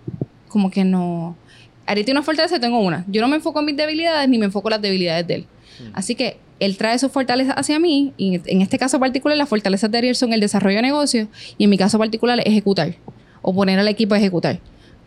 [0.47, 1.35] como que no.
[1.85, 3.03] Ari tiene una fortaleza y tengo una.
[3.07, 5.45] Yo no me enfoco en mis debilidades ni me enfoco en las debilidades de él.
[5.79, 5.91] Mm.
[5.93, 9.89] Así que él trae su fortaleza hacia mí y en este caso particular las fortalezas
[9.91, 12.95] de Ariel son el desarrollo de negocios y en mi caso particular ejecutar
[13.41, 14.59] o poner al equipo a ejecutar.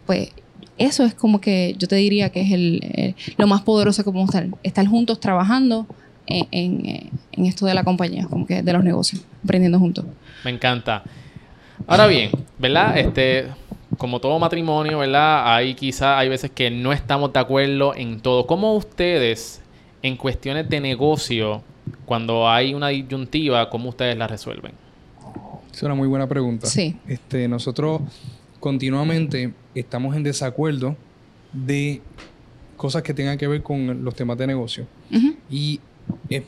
[0.06, 0.30] Pues
[0.78, 4.34] eso es como que yo te diría que es el, lo más poderoso que podemos
[4.34, 5.86] estar, estar juntos trabajando
[6.26, 10.04] en, esto de la compañía, como que de los negocios, aprendiendo juntos.
[10.44, 11.02] Me encanta.
[11.86, 12.96] Ahora bien, ¿verdad?
[12.96, 13.46] Este,
[13.98, 15.54] como todo matrimonio, ¿verdad?
[15.54, 18.46] Hay quizá, hay veces que no estamos de acuerdo en todo.
[18.46, 19.61] ¿Cómo ustedes
[20.02, 21.62] en cuestiones de negocio,
[22.04, 24.72] cuando hay una disyuntiva, ¿cómo ustedes la resuelven?
[25.72, 26.66] Es una muy buena pregunta.
[26.66, 26.96] Sí.
[27.06, 28.02] Este, nosotros
[28.60, 30.96] continuamente estamos en desacuerdo
[31.52, 32.00] de
[32.76, 34.86] cosas que tengan que ver con los temas de negocio.
[35.50, 35.80] Y
[36.28, 36.42] es,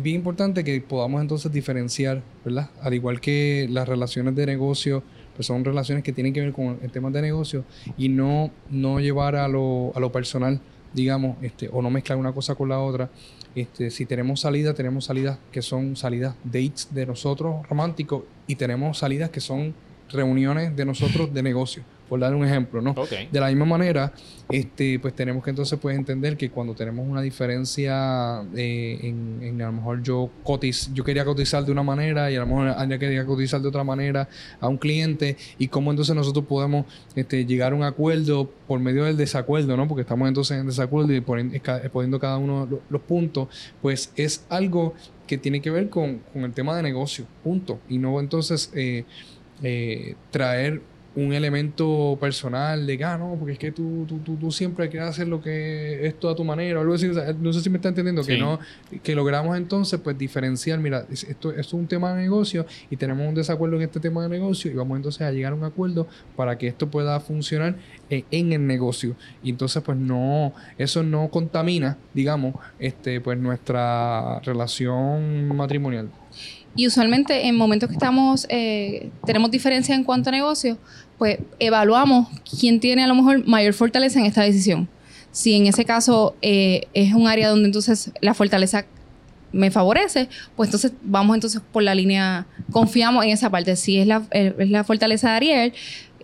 [0.00, 2.70] bien importante que podamos entonces diferenciar, ¿verdad?
[2.82, 5.02] Al igual que las relaciones de negocio,
[5.36, 7.64] pues son relaciones que tienen que ver con el tema de negocio
[7.98, 10.60] y no, no llevar a lo, a lo personal
[10.94, 13.10] digamos, este, o no mezclar una cosa con la otra.
[13.54, 18.98] Este, si tenemos salidas, tenemos salidas que son salidas dates de nosotros románticos y tenemos
[18.98, 19.74] salidas que son
[20.10, 22.94] reuniones de nosotros de negocio por dar un ejemplo, ¿no?
[23.30, 24.12] De la misma manera,
[24.50, 29.66] este, pues tenemos que entonces pues entender que cuando tenemos una diferencia eh, en, a
[29.66, 32.98] lo mejor yo cotiz, yo quería cotizar de una manera y a lo mejor Anya
[32.98, 34.28] quería cotizar de otra manera
[34.60, 39.04] a un cliente y cómo entonces nosotros podemos este, llegar a un acuerdo por medio
[39.04, 39.88] del desacuerdo, ¿no?
[39.88, 43.48] Porque estamos entonces en desacuerdo y poniendo cada uno los, los puntos,
[43.80, 44.94] pues es algo
[45.26, 47.80] que tiene que ver con, con, el tema de negocio, punto.
[47.88, 49.04] Y no entonces eh,
[49.62, 50.82] eh, traer
[51.16, 54.88] un elemento personal de que, ah, no, porque es que tú, tú, tú, tú siempre
[54.88, 57.06] quieres hacer lo que es toda tu manera o algo así.
[57.08, 58.58] O sea, no sé si me está entendiendo que no,
[59.02, 62.96] que logramos entonces pues diferenciar, mira, es- esto, esto es un tema de negocio y
[62.96, 65.62] tenemos un desacuerdo en este tema de negocio y vamos entonces a llegar a un
[65.64, 67.76] acuerdo para que esto pueda funcionar
[68.10, 69.14] en, en el negocio.
[69.42, 76.10] Y entonces pues no, eso no contamina, digamos, este, pues nuestra relación matrimonial.
[76.76, 80.76] Y usualmente en momentos que estamos, eh, tenemos diferencia en cuanto a negocio,
[81.18, 84.88] pues evaluamos quién tiene a lo mejor mayor fortaleza en esta decisión.
[85.30, 88.86] Si en ese caso eh, es un área donde entonces la fortaleza
[89.52, 93.76] me favorece, pues entonces vamos entonces por la línea, confiamos en esa parte.
[93.76, 95.72] Si es la, eh, es la fortaleza de Ariel,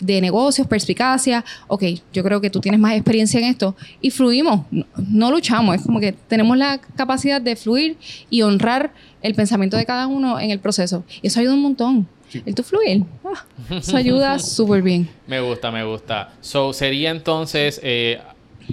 [0.00, 4.62] de negocios, perspicacia, ok, yo creo que tú tienes más experiencia en esto y fluimos,
[4.70, 7.96] no, no luchamos, es como que tenemos la capacidad de fluir
[8.28, 8.92] y honrar
[9.22, 11.04] el pensamiento de cada uno en el proceso.
[11.22, 12.08] Y eso ayuda un montón.
[12.46, 15.08] El tu fluir, ah, eso ayuda súper bien.
[15.26, 16.32] Me gusta, me gusta.
[16.40, 18.20] So, sería entonces eh,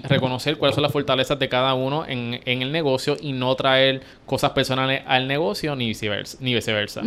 [0.03, 4.03] reconocer cuáles son las fortalezas de cada uno en, en el negocio y no traer
[4.27, 6.37] cosas personales al negocio ni viceversa.
[6.39, 7.01] Ni viceversa.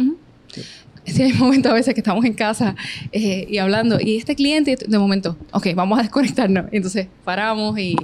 [0.48, 0.62] Sí,
[1.06, 2.76] hay momentos a veces que estamos en casa
[3.12, 6.66] eh, y hablando, y este cliente, de momento, ok, vamos a desconectarnos.
[6.72, 7.96] Entonces paramos y,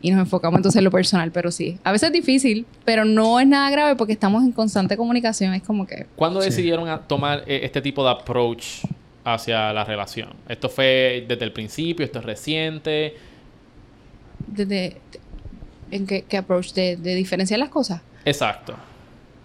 [0.00, 3.38] y nos enfocamos entonces en lo personal, pero sí, a veces es difícil, pero no
[3.40, 5.54] es nada grave porque estamos en constante comunicación.
[5.54, 6.50] Es como que ¿Cuándo Sí.
[6.50, 8.82] decidieron a tomar eh, este tipo de approach
[9.24, 10.30] hacia la relación?
[10.48, 12.04] ¿Esto fue desde el principio?
[12.04, 13.14] ¿Esto es reciente?
[14.46, 14.96] desde
[15.90, 18.00] en qué, qué approach de, de diferenciar las cosas.
[18.24, 18.74] Exacto.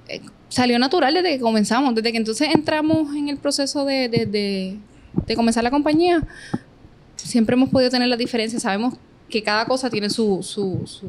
[0.07, 0.21] Eh,
[0.53, 4.77] salió natural desde que comenzamos, desde que entonces entramos en el proceso de, de, de-
[5.27, 6.23] de comenzar la compañía,
[7.15, 8.95] siempre hemos podido tener las diferencias, sabemos
[9.29, 11.07] que cada cosa tiene su, su, su,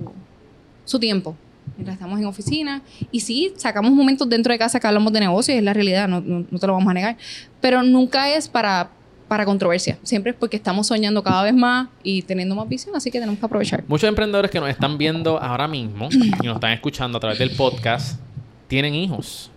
[0.84, 1.36] su tiempo.
[1.76, 2.82] Mientras estamos en oficina.
[3.10, 6.20] Y sí, sacamos momentos dentro de casa que hablamos de negocios, es la realidad, no,
[6.20, 7.16] no, no te lo vamos a negar.
[7.60, 8.90] Pero nunca es para,
[9.28, 9.98] para controversia.
[10.02, 13.40] Siempre es porque estamos soñando cada vez más y teniendo más visión, así que tenemos
[13.40, 13.82] que aprovechar.
[13.88, 17.50] Muchos emprendedores que nos están viendo ahora mismo y nos están escuchando a través del
[17.50, 18.20] podcast
[18.68, 19.50] tienen hijos.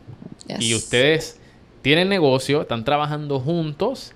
[0.48, 0.62] Yes.
[0.62, 1.40] Y ustedes
[1.82, 4.14] tienen negocio, están trabajando juntos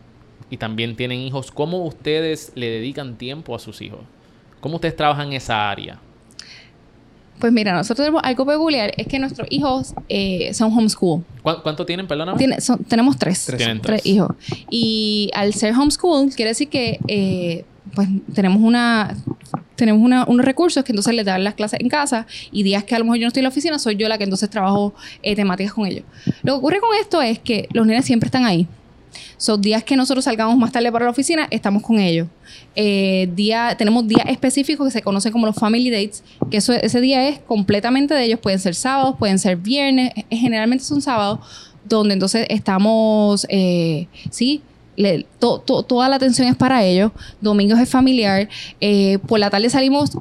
[0.49, 1.51] y también tienen hijos.
[1.51, 4.01] ¿Cómo ustedes le dedican tiempo a sus hijos?
[4.59, 5.99] ¿Cómo ustedes trabajan en esa área?
[7.41, 11.23] Pues mira, nosotros tenemos algo peculiar, es que nuestros hijos eh, son homeschool.
[11.41, 12.37] ¿Cuán- ¿Cuánto tienen, perdóname?
[12.37, 13.57] Tiene- son- tenemos tres, Tres.
[13.57, 14.13] Tienen tres tres.
[14.13, 14.29] hijos.
[14.69, 17.65] Y al ser homeschool, quiere decir que eh,
[17.95, 19.17] pues tenemos una
[19.75, 22.93] tenemos una- unos recursos que entonces les dan las clases en casa y días que
[22.93, 24.93] a lo mejor yo no estoy en la oficina, soy yo la que entonces trabajo
[25.23, 26.03] eh, temáticas con ellos.
[26.43, 28.67] Lo que ocurre con esto es que los nenes siempre están ahí.
[29.37, 32.27] Son días que nosotros salgamos más tarde para la oficina, estamos con ellos.
[32.75, 37.27] Eh, día, tenemos días específicos que se conocen como los family dates, que ese día
[37.27, 38.39] es completamente de ellos.
[38.39, 41.39] Pueden ser sábados, pueden ser viernes, eh, generalmente son sábados,
[41.87, 44.61] donde entonces estamos, eh, sí,
[44.95, 47.11] le- to- to- toda la atención es para ellos.
[47.41, 48.47] Domingos es familiar.
[48.79, 50.11] eh, por la tarde salimos,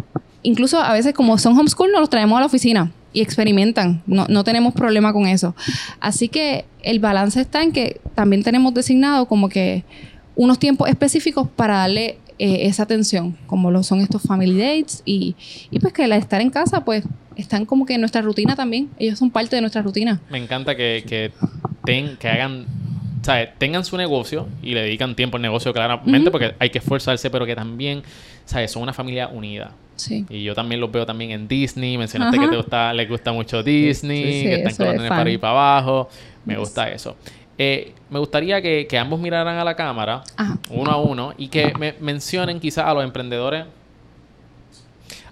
[0.42, 4.02] incluso a veces como son homeschool, nos los traemos a la oficina y experimentan.
[4.06, 5.54] No, no tenemos problema con eso.
[6.00, 9.84] Así que el balance está en que también tenemos designado como que
[10.36, 15.36] unos tiempos específicos para darle eh, esa atención, como lo son estos family dates y,
[15.70, 17.04] y pues que al estar en casa, pues
[17.36, 18.88] están como que en nuestra rutina también.
[18.98, 20.20] Ellos son parte de nuestra rutina.
[20.30, 21.32] Me encanta que, que,
[21.84, 22.64] ten- que hagan,
[23.22, 23.50] ¿sabes?
[23.58, 27.46] Tengan su negocio y le dedican tiempo al negocio, claramente, porque hay que esforzarse, pero
[27.46, 28.02] que también,
[28.44, 28.70] ¿sabes?
[28.72, 29.72] Son una familia unida.
[29.96, 30.24] Sí.
[30.30, 31.98] Y yo también los veo también en Disney.
[31.98, 32.46] Mencionaste Ajá.
[32.46, 35.38] que te gusta, les gusta mucho Disney, Sí, sí, que están los es para ir
[35.40, 36.08] para abajo.
[36.46, 36.60] Me Yes.
[36.60, 37.16] gusta eso.
[37.58, 40.56] Eh, me gustaría que, que ambos miraran a la cámara, Ajá.
[40.70, 43.66] uno a uno, y que me mencionen quizás a los emprendedores,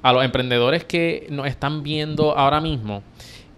[0.02, 3.02] a los emprendedores que nos están viendo ahora mismo,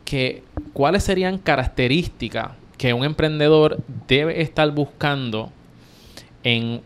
[0.04, 2.50] que cuáles serían características
[2.80, 5.52] que un emprendedor debe estar buscando
[6.42, 6.80] en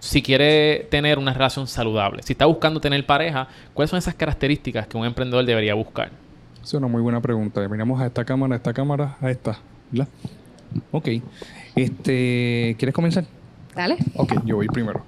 [0.00, 2.24] si quiere tener una relación saludable.
[2.24, 6.10] Si está buscando tener pareja, ¿cuáles son esas características que un emprendedor debería buscar?
[6.60, 7.60] Es una muy buena pregunta.
[7.68, 9.60] Miramos a esta cámara, a esta cámara, a esta.
[9.92, 10.08] ¿Verdad?
[10.90, 11.08] Ok.
[11.76, 13.24] Este, ¿Quieres comenzar?
[13.76, 13.96] Dale.
[14.16, 15.04] Ok, yo voy primero.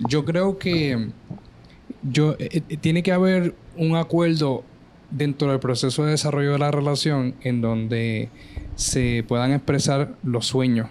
[0.00, 1.08] Yo creo que
[2.02, 4.62] yo eh, eh, tiene que haber un acuerdo
[5.10, 8.28] dentro del proceso de desarrollo de la relación en donde
[8.76, 10.88] se puedan expresar los sueños.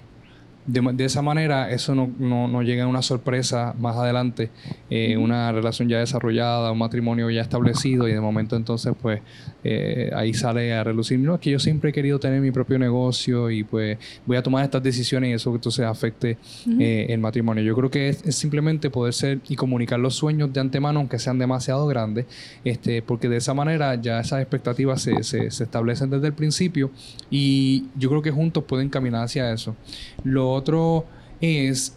[0.71, 4.51] De, esa manera, eso no, no, no llega a una sorpresa más adelante,
[4.91, 9.21] eh, una relación ya desarrollada, un matrimonio ya establecido y de momento entonces pues
[9.63, 12.77] eh, ahí sale a relucir, no, es que yo siempre he querido tener mi propio
[12.77, 13.97] negocio y pues
[14.27, 16.37] voy a tomar estas decisiones y eso que entonces afecte
[16.79, 17.63] eh, el matrimonio.
[17.63, 21.17] Yo creo que es, es simplemente poder ser y comunicar los sueños de antemano, aunque
[21.17, 22.27] sean demasiado grandes,
[22.63, 26.91] este, porque de esa manera ya esas expectativas se, se, se establecen desde el principio
[27.31, 29.75] y yo creo que juntos pueden caminar hacia eso.
[30.23, 31.05] Lo otro
[31.41, 31.95] es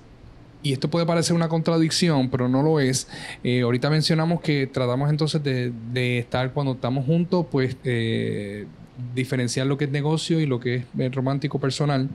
[0.63, 3.09] y esto puede parecer una contradicción, pero no lo es.
[3.43, 8.67] Eh, ahorita mencionamos que tratamos entonces de, estar cuando estamos juntos, pues eh,
[9.15, 12.09] diferenciar lo que es negocio y lo que es eh, romántico personal.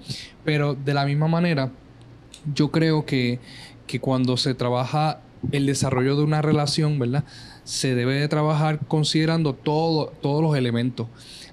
[0.45, 1.72] Pero de la misma manera,
[2.54, 3.39] yo creo que,
[3.86, 5.20] que cuando se trabaja
[5.52, 7.26] el desarrollo de una relación, ¿verdad?
[7.66, 11.08] Se debe de trabajar considerando todo, todos los elementos.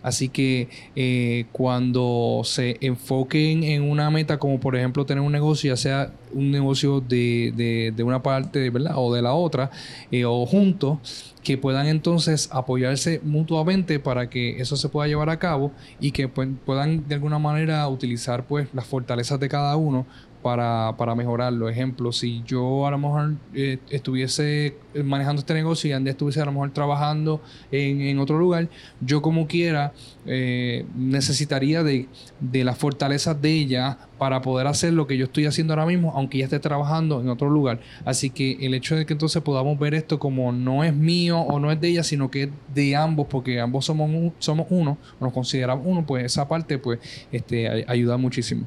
[0.04, 5.72] Así que eh, cuando se enfoquen en una meta, como por ejemplo tener un negocio,
[5.72, 8.70] ya sea un negocio de, de, una parte.
[8.94, 9.70] O de la otra,
[10.10, 15.38] eh, o juntos, que puedan entonces apoyarse mutuamente para que eso se pueda llevar a
[15.38, 20.04] cabo y que puedan de alguna manera utilizar pues las fortalezas de cada uno
[20.44, 21.70] para, para mejorarlo.
[21.70, 26.44] Ejemplo, si yo a lo mejor eh, estuviese manejando este negocio y Andy estuviese a
[26.44, 27.40] lo mejor trabajando
[27.72, 28.68] en, en otro lugar,
[29.00, 29.94] yo como quiera
[30.26, 32.08] eh, necesitaría de,
[32.40, 36.12] de las fortalezas de ella para poder hacer lo que yo estoy haciendo ahora mismo,
[36.14, 37.80] aunque ella esté trabajando en otro lugar.
[38.04, 41.58] Así que el hecho de que entonces podamos ver esto como no es mío o
[41.58, 45.32] no es de ella, sino que es de ambos, porque ambos somos, somos uno, nos
[45.32, 46.98] consideramos uno, pues esa parte pues
[47.32, 48.66] este, ayuda muchísimo.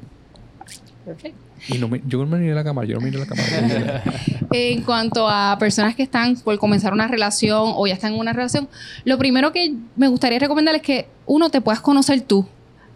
[1.04, 1.47] Perfecto.
[1.68, 4.02] Y no me, yo me miré la cámara, yo no miré la cámara.
[4.52, 8.32] en cuanto a personas que están por comenzar una relación o ya están en una
[8.32, 8.68] relación,
[9.04, 12.46] lo primero que me gustaría recomendar es que uno te puedas conocer tú.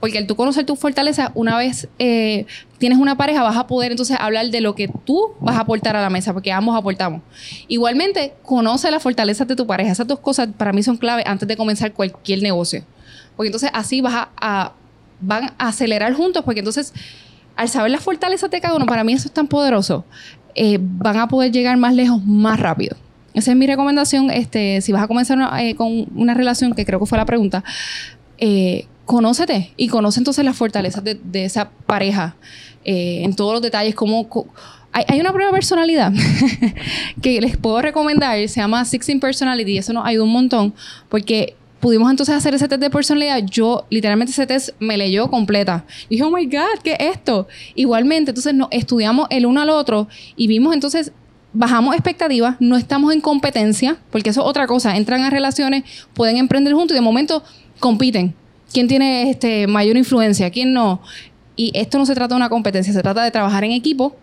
[0.00, 2.46] Porque al tú conocer tu fortaleza, una vez eh,
[2.78, 5.94] tienes una pareja, vas a poder entonces hablar de lo que tú vas a aportar
[5.94, 7.22] a la mesa, porque ambos aportamos.
[7.68, 9.92] Igualmente, conoce las fortalezas de tu pareja.
[9.92, 12.82] Esas dos cosas para mí son clave antes de comenzar cualquier negocio.
[13.36, 14.72] Porque entonces así vas a
[15.22, 16.92] van a acelerar juntos, porque entonces
[17.56, 20.04] al saber las fortalezas de cada uno, para mí eso es tan poderoso,
[20.54, 22.96] eh, van a poder llegar más lejos más rápido.
[23.34, 24.30] Esa es mi recomendación.
[24.30, 27.64] Este, si vas a comenzar eh, con una relación, que creo que fue la pregunta,
[28.38, 32.36] eh, conócete y conoce entonces las fortalezas de, esa pareja
[32.84, 33.94] en todos los detalles.
[33.94, 34.28] Como,
[34.92, 36.12] hay, hay, una prueba de personalidad
[37.22, 40.74] que les puedo recomendar, se llama Sixteen Personality, y eso nos ayuda un montón
[41.08, 43.42] porque pudimos entonces hacer ese test de personalidad.
[43.44, 45.84] Yo, literalmente, ese test me leyó completa.
[46.08, 47.48] Dije, oh my God, ¿qué es esto?
[47.74, 50.06] Igualmente, entonces nos estudiamos el uno al otro
[50.36, 51.10] y vimos entonces
[51.52, 55.82] bajamos expectativas, no estamos en competencia, porque eso es otra cosa, entran a relaciones,
[56.14, 57.42] pueden emprender juntos y de momento
[57.80, 58.32] compiten.
[58.72, 60.50] ¿Quién tiene este, mayor influencia?
[60.50, 61.02] ¿Quién no?
[61.54, 64.16] Y esto no se trata de una competencia, se trata de trabajar en equipo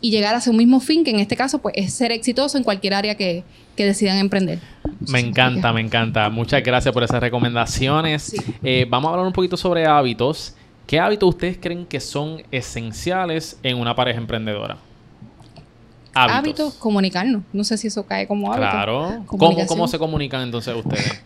[0.00, 2.64] y llegar a un mismo fin, que en este caso pues, es ser exitoso en
[2.64, 3.44] cualquier área que,
[3.76, 4.60] decidan emprender.
[5.08, 6.30] Me encanta, me encanta.
[6.30, 8.34] Muchas gracias por esas recomendaciones.
[8.62, 10.54] Eh, vamos a hablar un poquito sobre hábitos.
[10.86, 14.78] ¿Qué hábitos ustedes creen que son esenciales en una pareja emprendedora?
[16.14, 16.38] Hábitos.
[16.38, 17.42] hábitos comunicarnos.
[17.52, 18.70] No sé si eso cae como hábito.
[18.70, 19.22] Claro.
[19.26, 21.22] ¿Cómo, ¿Cómo se comunican entonces ustedes?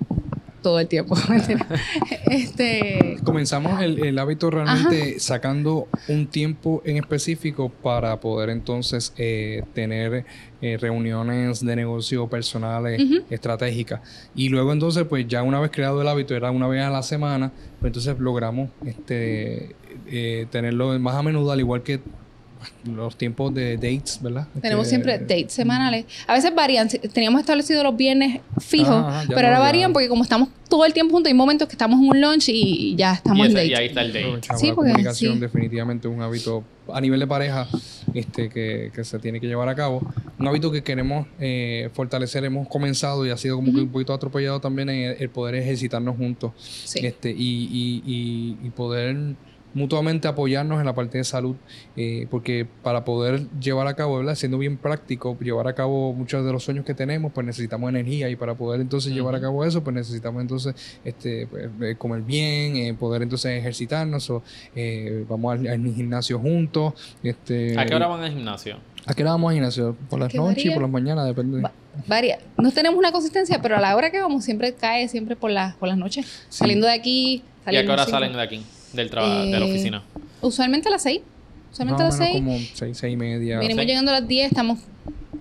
[0.63, 1.17] Todo el tiempo.
[2.27, 3.19] este...
[3.25, 10.25] Comenzamos el, hábito realmente sacando un tiempo en específico para poder entonces eh, tener
[10.63, 13.01] eh, reuniones de negocio personales
[13.31, 14.01] estratégicas.
[14.35, 17.03] Y luego entonces, pues ya una vez creado el hábito, era una vez a la
[17.03, 19.75] semana, pues entonces logramos este,
[20.07, 22.01] eh, tenerlo más a menudo, al igual que
[22.85, 24.47] los tiempos de dates, ¿verdad?
[24.61, 26.05] Tenemos siempre dates semanales.
[26.27, 26.89] A veces varían.
[26.89, 31.29] Teníamos establecido los viernes fijos, pero ahora varían porque como estamos todo el tiempo juntos,
[31.29, 33.67] hay momentos que estamos en un lunch y ya estamos en date.
[33.67, 34.41] Y ahí está el date.
[34.57, 37.69] Sí, la comunicación definitivamente es un hábito a nivel de pareja
[38.15, 40.01] este, que, se tiene que llevar a cabo.
[40.39, 42.45] Un hábito que queremos eh, fortalecer.
[42.45, 46.17] Hemos comenzado y ha sido como que un poquito atropellado también en el, poder ejercitarnos
[46.17, 46.53] juntos.
[46.95, 49.35] Este, y, y, y poder
[49.75, 51.57] mutuamente apoyarnos en la parte de salud,
[51.97, 54.35] eh, porque para poder llevar a cabo, ¿verdad?
[54.35, 58.29] siendo bien práctico, llevar a cabo muchos de los sueños que tenemos, pues necesitamos energía
[58.29, 62.23] y para poder entonces llevar a cabo eso, pues necesitamos entonces este, pues, eh, comer
[62.23, 64.43] bien, eh, poder entonces ejercitarnos, o
[65.29, 66.95] vamos al, gimnasio juntos.
[67.23, 68.79] Este, ¿A qué hora van al gimnasio?
[69.07, 69.97] ¿A qué hora vamos al gimnasio?
[70.09, 71.27] ¿Por las noches y por las mañanas?
[71.27, 71.63] Depende.
[72.07, 72.39] varia.
[72.59, 75.75] No tenemos una consistencia, pero a la hora que vamos siempre cae, siempre por, las
[75.77, 76.45] por las noches.
[76.49, 77.43] Saliendo de aquí.
[77.67, 78.65] ¿Y a qué hora salen de aquí?
[78.93, 80.03] Del trabajo, de la eh, oficina?
[80.41, 81.21] Usualmente a las 6.
[81.73, 82.33] Usualmente a las 6.
[82.35, 83.59] Como 6, 6 y media.
[83.59, 84.79] Venimos llegando a las 10, estamos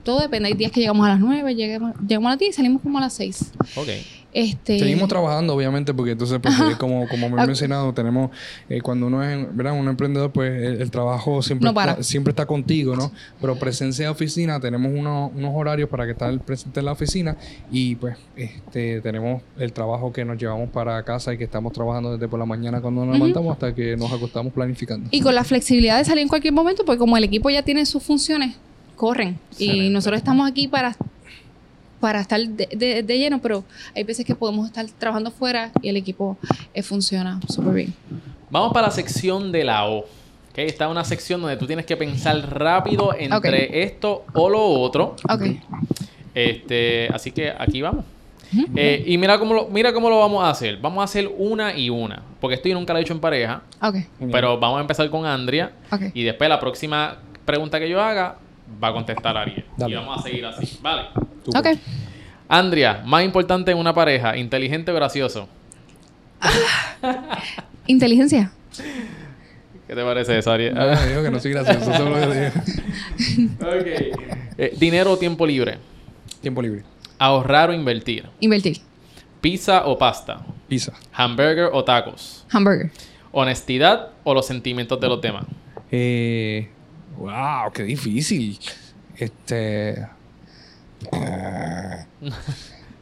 [0.04, 0.48] todo depende.
[0.48, 2.98] Hay días que llegamos a las 9, llegamos, llegamos a las 10 y salimos como
[2.98, 3.52] a las 6.
[3.76, 3.88] Ok.
[4.32, 4.80] Este...
[4.80, 8.32] Seguimos trabajando, obviamente, porque entonces, pues, como, como me he mencionado, tenemos,
[8.70, 9.74] eh, cuando uno es ¿verdad?
[9.74, 13.12] un emprendedor, pues el, trabajo siempre, está, siempre está contigo, ¿no?
[13.42, 17.38] Pero presencia de oficina, tenemos unos, unos horarios para que estar presente en la oficina
[17.72, 22.14] y pues este tenemos el trabajo que nos llevamos para casa y que estamos trabajando
[22.14, 25.10] desde por la mañana cuando nos levantamos hasta que nos acostamos planificando.
[25.12, 27.86] Y con la flexibilidad de salir en cualquier momento, pues como el equipo ya tiene
[27.86, 28.56] sus funciones,
[28.96, 29.40] corren.
[29.58, 30.96] Y nosotros estamos aquí para,
[32.00, 33.64] para estar de, lleno, pero
[33.96, 36.38] hay veces que podemos estar trabajando fuera y el equipo
[36.74, 37.94] eh, funciona súper bien.
[38.50, 40.00] Vamos para la sección de la O.
[40.00, 44.66] Ok, Esta es una sección donde tú tienes que pensar rápido entre esto o lo
[44.66, 45.16] otro.
[45.30, 45.44] Ok.
[46.34, 48.06] Este, así que aquí vamos.
[48.76, 50.78] Eh, y mira cómo, lo, mira cómo lo vamos a hacer.
[50.78, 52.24] Vamos a hacer una y una.
[52.40, 53.62] Porque esto yo nunca lo he hecho en pareja.
[54.32, 55.72] Pero vamos a empezar con Andrea.
[56.14, 58.38] Y después la próxima pregunta que yo haga
[58.82, 59.66] va a contestar Ariel.
[59.78, 59.94] Dale.
[59.94, 60.80] Y vamos a seguir así.
[60.82, 61.08] Vale.
[61.48, 61.68] Ok.
[62.48, 65.48] Andrea, más importante en una pareja, inteligente o gracioso.
[67.88, 68.52] Inteligencia.
[69.88, 70.76] ¿Qué te parece eso, Ariel?
[70.76, 73.54] No, digo que no soy gracioso, eso es lo que digo.
[73.60, 74.30] ok.
[74.58, 75.78] Eh, dinero o tiempo libre.
[76.42, 76.84] Tiempo libre.
[77.18, 78.26] Ahorrar o invertir.
[78.40, 78.78] Invertir.
[79.42, 80.42] Pizza o pasta.
[80.68, 80.94] Pizza.
[81.14, 82.46] Hamburger o tacos.
[82.52, 82.92] Hamburger.
[83.32, 85.46] Honestidad o los sentimientos de los demás.
[85.92, 86.70] Eh,
[87.20, 88.58] wow, qué difícil.
[89.18, 90.08] Este.
[91.12, 92.06] eh,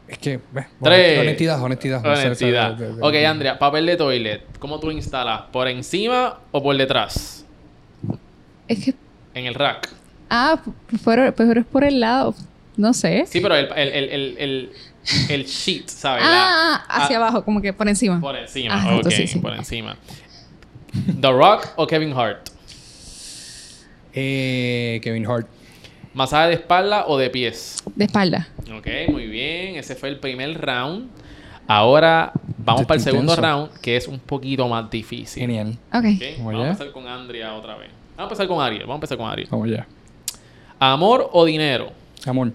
[0.07, 0.33] es que.
[0.33, 0.39] eh,
[0.83, 1.19] Tres.
[1.19, 2.05] Honestidad, honestidad.
[2.05, 2.73] Honestidad.
[2.73, 4.41] Ok, ok, Ok, Andrea, papel de toilet.
[4.59, 5.41] ¿Cómo tú instalas?
[5.51, 7.45] ¿Por encima o por detrás?
[8.67, 8.93] Es que.
[9.33, 9.89] En el rack.
[10.29, 10.59] Ah,
[11.05, 12.33] pero, pero es por el lado.
[12.75, 13.25] No sé.
[13.27, 14.71] Sí, pero el, el, el, el, el,
[15.29, 16.23] el sheet, ¿sabes?
[16.23, 18.19] La- Ah, hacia ah, abajo, como que por encima.
[18.19, 19.39] Por encima, Ah, ok, sí.
[19.39, 19.95] por encima.
[21.21, 22.49] The Rock o Kevin Hart.
[24.19, 25.47] Eh, Kevin Hart.
[26.15, 27.77] Masaje de espalda o de pies.
[27.95, 28.47] De espalda.
[28.75, 29.75] Ok, muy bien.
[29.75, 31.07] Ese fue el primer round.
[31.67, 33.41] Ahora vamos para el segundo intenso.
[33.41, 35.41] round, que es un poquito más difícil.
[35.41, 35.77] Genial.
[35.93, 36.05] Ok.
[36.05, 37.91] Ok, Vamos a empezar con Andrea otra vez.
[38.15, 38.81] Vamos a empezar con Ariel.
[38.81, 39.47] Vamos a empezar con Ariel.
[39.51, 39.87] Vamos allá.
[40.79, 41.91] Amor o dinero.
[42.25, 42.53] Amor.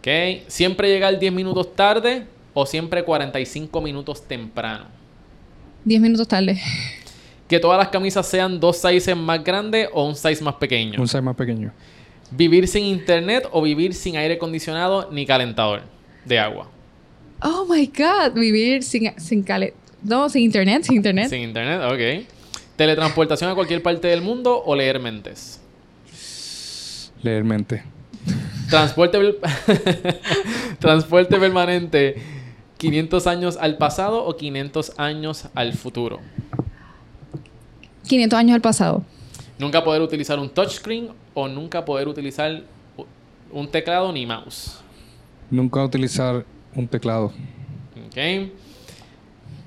[0.00, 0.08] Ok.
[0.48, 4.86] Siempre llegar 10 minutos tarde o siempre 45 minutos temprano.
[5.84, 6.60] Diez minutos tarde.
[7.48, 11.00] Que todas las camisas sean dos sizes más grandes o un size más pequeño.
[11.00, 11.72] Un size más pequeño.
[12.30, 15.82] Vivir sin internet o vivir sin aire acondicionado ni calentador
[16.24, 16.68] de agua.
[17.42, 18.34] Oh my God.
[18.34, 19.74] Vivir sin, sin cale...
[20.02, 21.28] No, sin internet, sin internet.
[21.28, 22.26] Sin internet, ok.
[22.76, 25.60] Teletransportación a cualquier parte del mundo o leer mentes.
[27.22, 27.82] Leer mente.
[28.68, 29.18] Transporte,
[30.78, 32.16] Transporte permanente.
[32.76, 36.20] 500 años al pasado o 500 años al futuro.
[38.06, 39.02] 500 años al pasado.
[39.58, 42.62] Nunca poder utilizar un touchscreen o nunca poder utilizar
[43.52, 44.78] un teclado ni mouse.
[45.50, 46.44] Nunca utilizar
[46.74, 47.32] un teclado.
[48.06, 48.50] Ok.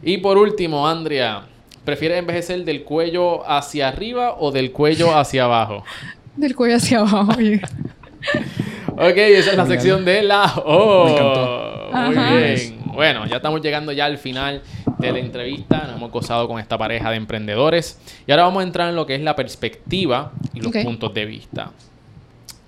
[0.03, 1.47] Y por último, Andrea,
[1.85, 5.83] ¿prefieres envejecer del cuello hacia arriba o del cuello hacia abajo?
[6.35, 7.31] Del cuello hacia abajo.
[8.99, 11.05] Ok, esa es la sección de la O.
[11.05, 11.89] Me encantó.
[11.93, 12.35] Muy Ajá.
[12.35, 12.79] bien.
[12.93, 14.63] Bueno, ya estamos llegando ya al final
[14.97, 15.83] de la entrevista.
[15.85, 17.99] Nos hemos gozado con esta pareja de emprendedores.
[18.25, 21.25] Y ahora vamos a entrar en lo que es la perspectiva y los puntos de
[21.25, 21.71] vista.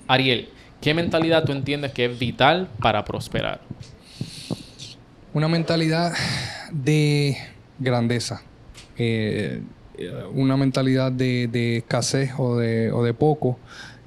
[0.08, 0.50] Ariel,
[0.82, 3.62] ¿qué mentalidad tú entiendes que es vital para prosperar?
[5.34, 6.14] Una mentalidad
[6.72, 7.38] de
[7.80, 8.44] grandeza.
[9.00, 9.64] Eh,
[9.98, 13.58] eh, una mentalidad de, de escasez o de, o de poco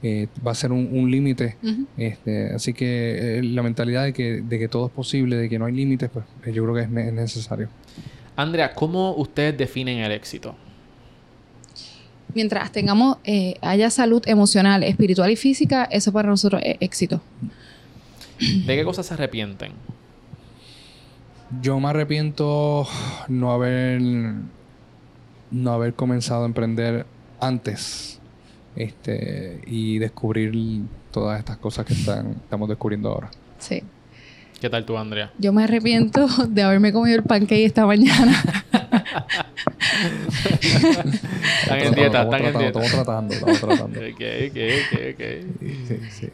[0.02, 1.56] eh, va a ser un, un límite.
[1.96, 5.58] Este, así que eh, la mentalidad de que, de que todo es posible, de que
[5.58, 7.68] no hay límites, pues eh, yo creo que es, ne- es necesario.
[8.36, 10.54] Andrea, ¿cómo ustedes definen el éxito?
[12.34, 17.20] Mientras tengamos, eh, haya salud emocional, espiritual y física, eso para nosotros es éxito.
[18.40, 19.72] ¿De qué cosas se arrepienten?
[21.60, 22.86] Yo me arrepiento
[23.28, 24.00] no haber
[25.50, 27.04] no haber comenzado a emprender
[27.38, 28.18] antes
[28.76, 33.30] este y descubrir todas estas cosas que están, estamos descubriendo ahora.
[33.58, 33.82] Sí.
[34.60, 35.32] ¿Qué tal tú, Andrea?
[35.38, 38.40] Yo me arrepiento de haberme comido el pancake esta mañana.
[41.62, 42.80] Están en dieta, están en dieta.
[42.80, 44.00] Estamos tratando, estamos tratando.
[44.12, 45.22] Ok, ok, ok, ok.
[45.88, 46.28] Sí, sí.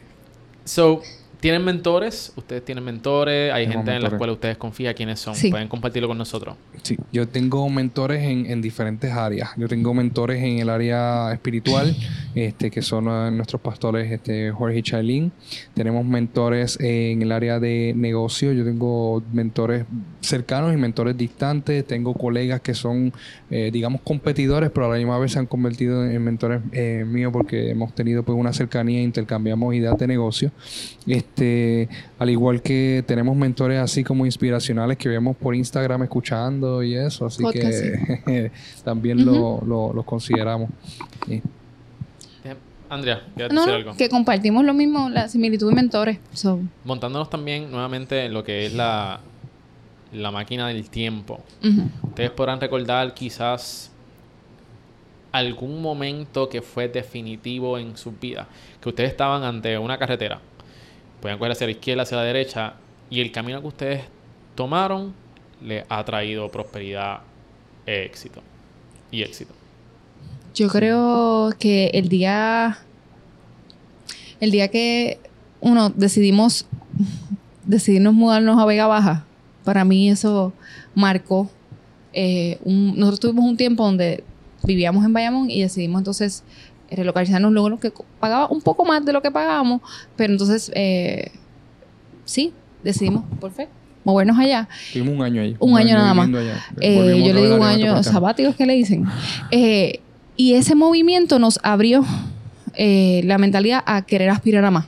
[0.63, 1.01] So,
[1.39, 2.33] ¿tienen mentores?
[2.35, 3.53] ¿Ustedes tienen mentores?
[3.53, 4.93] ¿Hay gente en la cual ustedes confían?
[4.93, 5.35] ¿Quiénes son?
[5.35, 5.49] Sí.
[5.49, 6.55] Pueden compartirlo con nosotros.
[6.83, 9.51] Sí, yo tengo mentores en, en diferentes áreas.
[9.57, 11.95] Yo tengo mentores en el área espiritual,
[12.35, 15.31] este, que son eh, nuestros pastores este, Jorge y Chailin.
[15.73, 18.53] Tenemos mentores en el área de negocio.
[18.53, 19.85] Yo tengo mentores
[20.21, 21.85] cercanos y mentores distantes.
[21.85, 23.13] Tengo colegas que son,
[23.49, 27.31] eh, digamos, competidores, pero a la misma vez se han convertido en mentores eh, míos
[27.31, 30.51] porque hemos tenido pues una cercanía e intercambiamos ideas de negocio.
[31.07, 36.95] Este, al igual que tenemos mentores así como inspiracionales que vemos por Instagram escuchando y
[36.95, 37.81] eso, así Podcast,
[38.25, 38.51] que
[38.83, 40.69] también lo, lo- los consideramos.
[41.27, 41.41] Sí.
[42.43, 42.55] Eh,
[42.89, 43.97] Andrea, ¿quieres No, decir no, algo?
[43.97, 46.19] que compartimos lo mismo, la similitud de mentores.
[46.33, 49.21] So, Montándonos también nuevamente en lo que es la,
[50.11, 51.39] la máquina del tiempo.
[52.03, 53.91] Ustedes podrán recordar quizás
[55.31, 58.47] algún momento que fue definitivo en su vida.
[58.81, 60.41] Que ustedes estaban ante una carretera.
[61.21, 62.73] Pueden coger hacia la izquierda, hacia la derecha.
[63.09, 64.03] Y el camino que ustedes
[64.55, 65.13] tomaron
[65.61, 67.21] les ha traído prosperidad,
[67.85, 68.41] éxito.
[69.11, 69.53] Y éxito.
[70.53, 72.79] Yo creo que el día,
[74.39, 75.19] el día que
[75.61, 76.65] uno decidimos,
[77.65, 79.25] decidimos mudarnos a Vega Baja,
[79.63, 80.53] para mí eso
[80.95, 81.49] marcó.
[82.13, 84.23] Eh, nosotros tuvimos un tiempo donde
[84.63, 86.43] vivíamos en Bayamón y decidimos entonces
[86.91, 89.81] relocalizarnos luego que pagaba un poco más de lo que pagábamos,
[90.15, 91.31] pero entonces eh,
[92.25, 93.67] sí, decidimos, por fe,
[94.03, 94.67] movernos allá.
[94.93, 95.55] Tuvimos un año ahí.
[95.59, 96.29] Un, año, nada más.
[96.81, 99.05] Eh, yo le digo un año sabático, que le dicen.
[99.51, 99.99] Eh,
[100.35, 102.05] y ese movimiento nos abrió
[102.77, 104.85] la mentalidad a querer aspirar a más.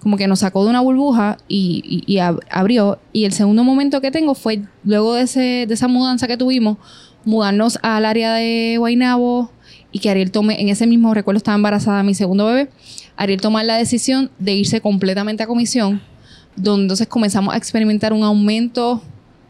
[0.00, 2.18] Como que nos sacó de una burbuja y,
[2.50, 2.98] abrió.
[3.12, 6.78] Y el segundo momento que tengo fue luego de, ese, de esa mudanza que tuvimos,
[7.26, 9.50] mudarnos al área de Guaynabo,
[9.92, 12.70] y que Ariel tome, en ese mismo recuerdo estaba embarazada mi segundo bebé,
[13.16, 16.00] Ariel tomar la decisión de irse completamente a comisión,
[16.56, 19.02] donde entonces comenzamos a experimentar un aumento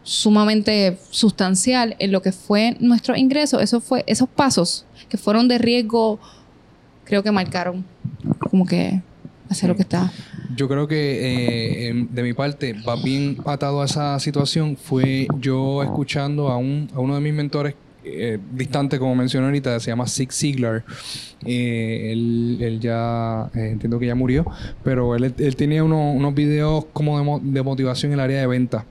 [0.02, 3.60] sumamente sustancial en lo que fue nuestro ingreso.
[3.60, 6.18] Eso fue, esos pasos que fueron de riesgo,
[7.04, 7.84] creo que marcaron
[8.38, 9.02] como que
[9.48, 10.10] hacer lo que está.
[10.56, 15.82] Yo creo que eh, de mi parte, va bien atado a esa situación, fue yo
[15.82, 17.74] escuchando a, un, a uno de mis mentores
[18.04, 20.84] eh, distante, como mencioné ahorita, se llama Zig Ziglar.
[21.44, 24.44] Eh, él, ya, eh, entiendo que ya murió,
[24.82, 28.86] pero él, él tenía unos videos como de, motivación en el área de venta.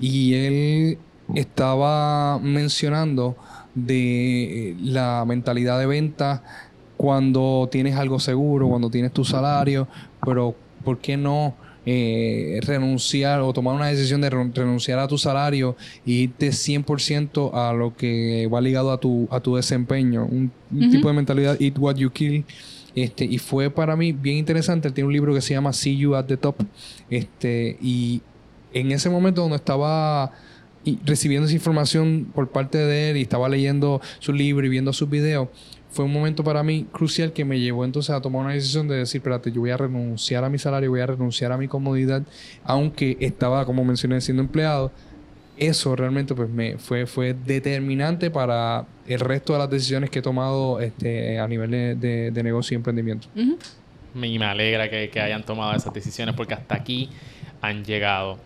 [0.00, 0.98] Y él
[1.34, 3.36] estaba mencionando
[3.74, 6.42] de la mentalidad de venta
[6.96, 9.88] cuando tienes algo seguro, cuando tienes tu salario,
[10.24, 11.54] pero ¿por qué no?
[11.86, 15.76] Eh, renunciar o tomar una decisión de renunciar a tu salario
[16.06, 20.24] y irte 100% a lo que va ligado a tu, a tu desempeño.
[20.24, 20.50] Un,
[20.90, 22.44] tipo de mentalidad, eat what you kill.
[22.94, 24.88] Este, y fue para mí bien interesante.
[24.88, 26.56] Él tiene un libro que se llama See You at the Top.
[27.10, 28.22] Este, y
[28.72, 30.32] en ese momento donde estaba
[31.04, 35.08] recibiendo esa información por parte de él y estaba leyendo su libro y viendo sus
[35.08, 35.48] videos,
[35.94, 38.96] fue un momento para mí crucial que me llevó entonces a tomar una decisión de
[38.96, 42.22] decir, espérate, yo voy a renunciar a mi salario, voy a renunciar a mi comodidad,
[42.64, 44.90] aunque estaba, como mencioné, siendo empleado.
[45.56, 50.22] Eso realmente pues me fue, fue determinante para el resto de las decisiones que he
[50.22, 53.28] tomado este, a nivel de, negocio y emprendimiento.
[53.36, 57.08] Y me alegra que, que, hayan tomado esas decisiones porque hasta aquí
[57.60, 58.38] han llegado.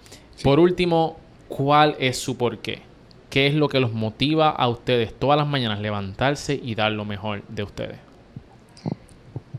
[0.42, 1.18] Por último,
[1.48, 2.87] ¿cuál es su porqué?
[3.30, 7.04] ¿Qué es lo que los motiva a ustedes todas las mañanas levantarse y dar lo
[7.04, 7.98] mejor de ustedes?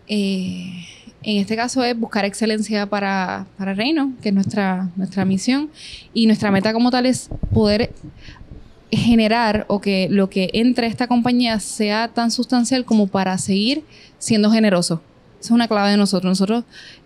[0.08, 0.86] Eh,
[1.22, 5.70] en este caso es buscar excelencia para, para Reino, que es nuestra, nuestra misión.
[6.14, 7.92] Y nuestra meta como tal es poder
[8.92, 13.84] generar o que lo que entre esta compañía sea tan sustancial como para seguir
[14.18, 15.02] siendo generoso.
[15.40, 16.32] Esa es una clave de nosotros.
[16.32, 16.64] Nosotros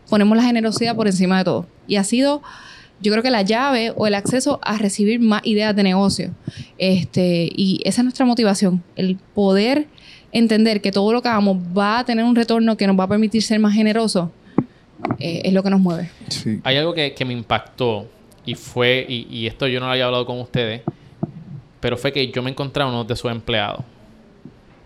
[0.09, 1.67] ponemos la generosidad por encima de todo.
[1.87, 2.41] Y ha sido
[3.03, 6.31] yo creo que la llave o el acceso a recibir más ideas de negocio.
[6.77, 9.87] Este, y esa es nuestra motivación, el poder
[10.31, 13.07] entender que todo lo que hagamos va a tener un retorno que nos va a
[13.07, 14.29] permitir ser más generosos,
[15.19, 16.09] eh, es lo que nos mueve.
[16.63, 18.07] Hay algo que, me impactó
[18.45, 20.81] y fue, y, esto yo no lo había hablado con ustedes,
[21.81, 23.83] pero fue que yo me encontré a uno de sus empleados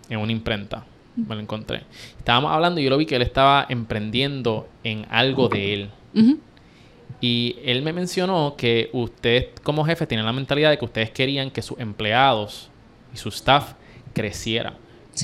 [0.10, 0.84] en una imprenta.
[1.16, 1.84] Me lo encontré.
[2.18, 5.90] Estábamos hablando y yo lo vi que él estaba emprendiendo en algo de él.
[7.20, 11.50] Y él me mencionó que usted como jefe tiene la mentalidad de que ustedes querían
[11.50, 12.70] que sus empleados
[13.14, 13.74] y su staff
[14.14, 14.74] creciera.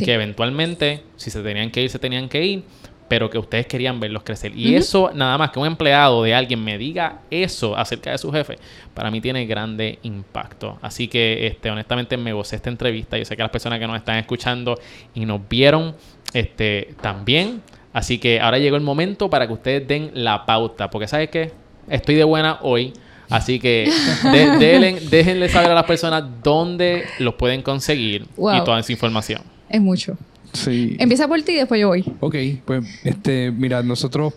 [0.03, 2.63] Que eventualmente, si se tenían que ir, se tenían que ir,
[3.07, 4.57] pero que ustedes querían verlos crecer.
[4.57, 8.31] Y eso, nada más que un empleado de alguien me diga eso acerca de su
[8.31, 8.57] jefe,
[8.95, 10.79] para mí tiene grande impacto.
[10.81, 13.15] Así que, este, honestamente, me gocé esta entrevista.
[13.15, 14.79] Yo sé que las personas que nos están escuchando
[15.13, 15.95] y nos vieron,
[16.33, 17.61] este, también.
[17.93, 20.89] Así que ahora llegó el momento para que ustedes den la pauta.
[20.89, 21.51] Porque, ¿sabes qué?
[21.89, 22.93] Estoy de buena hoy.
[23.29, 23.89] Así que
[25.09, 29.41] déjenle saber a las personas dónde los pueden conseguir y toda esa información.
[29.69, 30.17] Es mucho.
[30.53, 30.95] Sí.
[30.99, 32.05] Empieza por ti y después yo voy.
[32.19, 34.33] Ok, pues este, mira, nosotros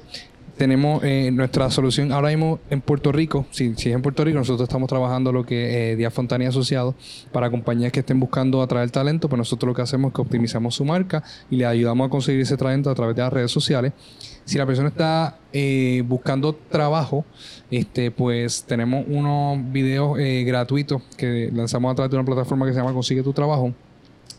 [0.57, 3.47] tenemos eh, nuestra solución ahora mismo en Puerto Rico.
[3.51, 6.95] Si, si es en Puerto Rico, nosotros estamos trabajando lo que eh, Fontana y Asociados
[7.33, 9.29] para compañías que estén buscando atraer talento.
[9.29, 12.41] Pues nosotros lo que hacemos es que optimizamos su marca y le ayudamos a conseguir
[12.41, 13.93] ese talento a través de las redes sociales.
[14.45, 17.25] Si la persona está eh, buscando trabajo,
[17.71, 22.73] este, pues tenemos unos videos eh, gratuitos que lanzamos a través de una plataforma que
[22.73, 23.75] se llama Consigue tu Trabajo.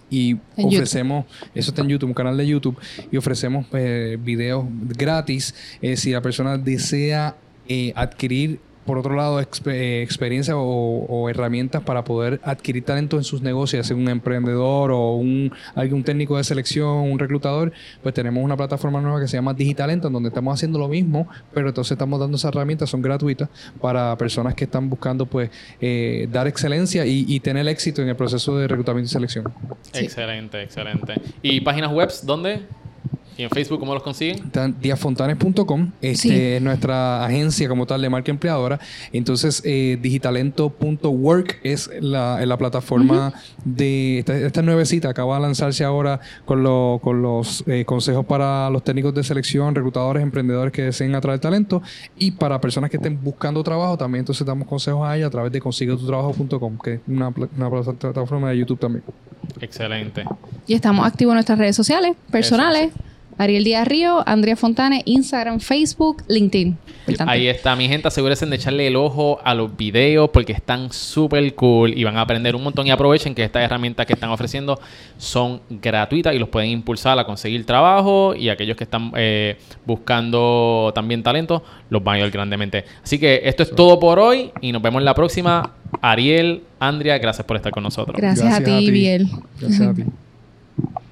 [0.10, 2.78] Y ofrecemos, eso está en YouTube, un canal de YouTube,
[3.12, 5.54] y ofrecemos eh, videos gratis.
[5.96, 7.36] si la persona desea
[7.96, 13.86] adquirir por otro lado, eh, experiencia o, herramientas para poder adquirir talento en sus negocios,
[13.86, 19.02] sea un emprendedor o un, algún técnico de selección, un reclutador, pues tenemos una plataforma
[19.02, 22.38] nueva que se llama Digitalento, en donde estamos haciendo lo mismo, pero entonces estamos dando
[22.38, 23.50] esas herramientas, son gratuitas
[23.82, 28.58] para personas que están buscando pues eh, dar excelencia y, tener éxito en el proceso
[28.58, 29.46] de reclutamiento y selección.
[29.94, 31.14] Excelente, excelente.
[31.42, 32.62] ¿Y páginas web dónde?
[33.38, 34.52] ¿Y en Facebook cómo los consiguen?
[34.82, 38.80] Diafontanes.com, este, es nuestra agencia como tal de marca empleadora.
[39.14, 43.34] Entonces, eh, digitalento.work es la, la plataforma
[43.64, 45.10] de esta, esta, nuevecita.
[45.10, 46.64] Acaba de lanzarse ahora con,
[47.00, 51.84] con los eh, consejos para los técnicos de selección, reclutadores, emprendedores que deseen atraer talento
[52.18, 54.22] y para personas que estén buscando trabajo también.
[54.22, 58.58] Entonces, damos consejos a ella a través de consiguetutrabajo.com, que es una, una plataforma de
[58.58, 59.04] YouTube también.
[59.62, 60.26] Excelente.
[60.66, 62.92] Y estamos activos en nuestras redes sociales, personales.
[63.38, 66.78] Ariel Díaz Río, Andrea Fontane, Instagram, Facebook, LinkedIn.
[67.26, 68.08] Ahí está, mi gente.
[68.08, 72.22] Asegúrense de echarle el ojo a los videos porque están súper cool y van a
[72.22, 72.88] aprender un montón.
[72.88, 74.80] Y aprovechen que estas herramientas que están ofreciendo
[75.18, 78.36] son gratuitas y los pueden impulsar a conseguir trabajo.
[78.36, 82.84] Y aquellos que están eh, buscando también talento, los van a ayudar grandemente.
[83.04, 85.74] Así que esto es todo por hoy y nos vemos en la próxima.
[86.02, 88.18] Ariel, Andrea, gracias por estar con nosotros.
[88.18, 89.30] Gracias, a ti, Biel.
[89.60, 90.04] Gracias a ti.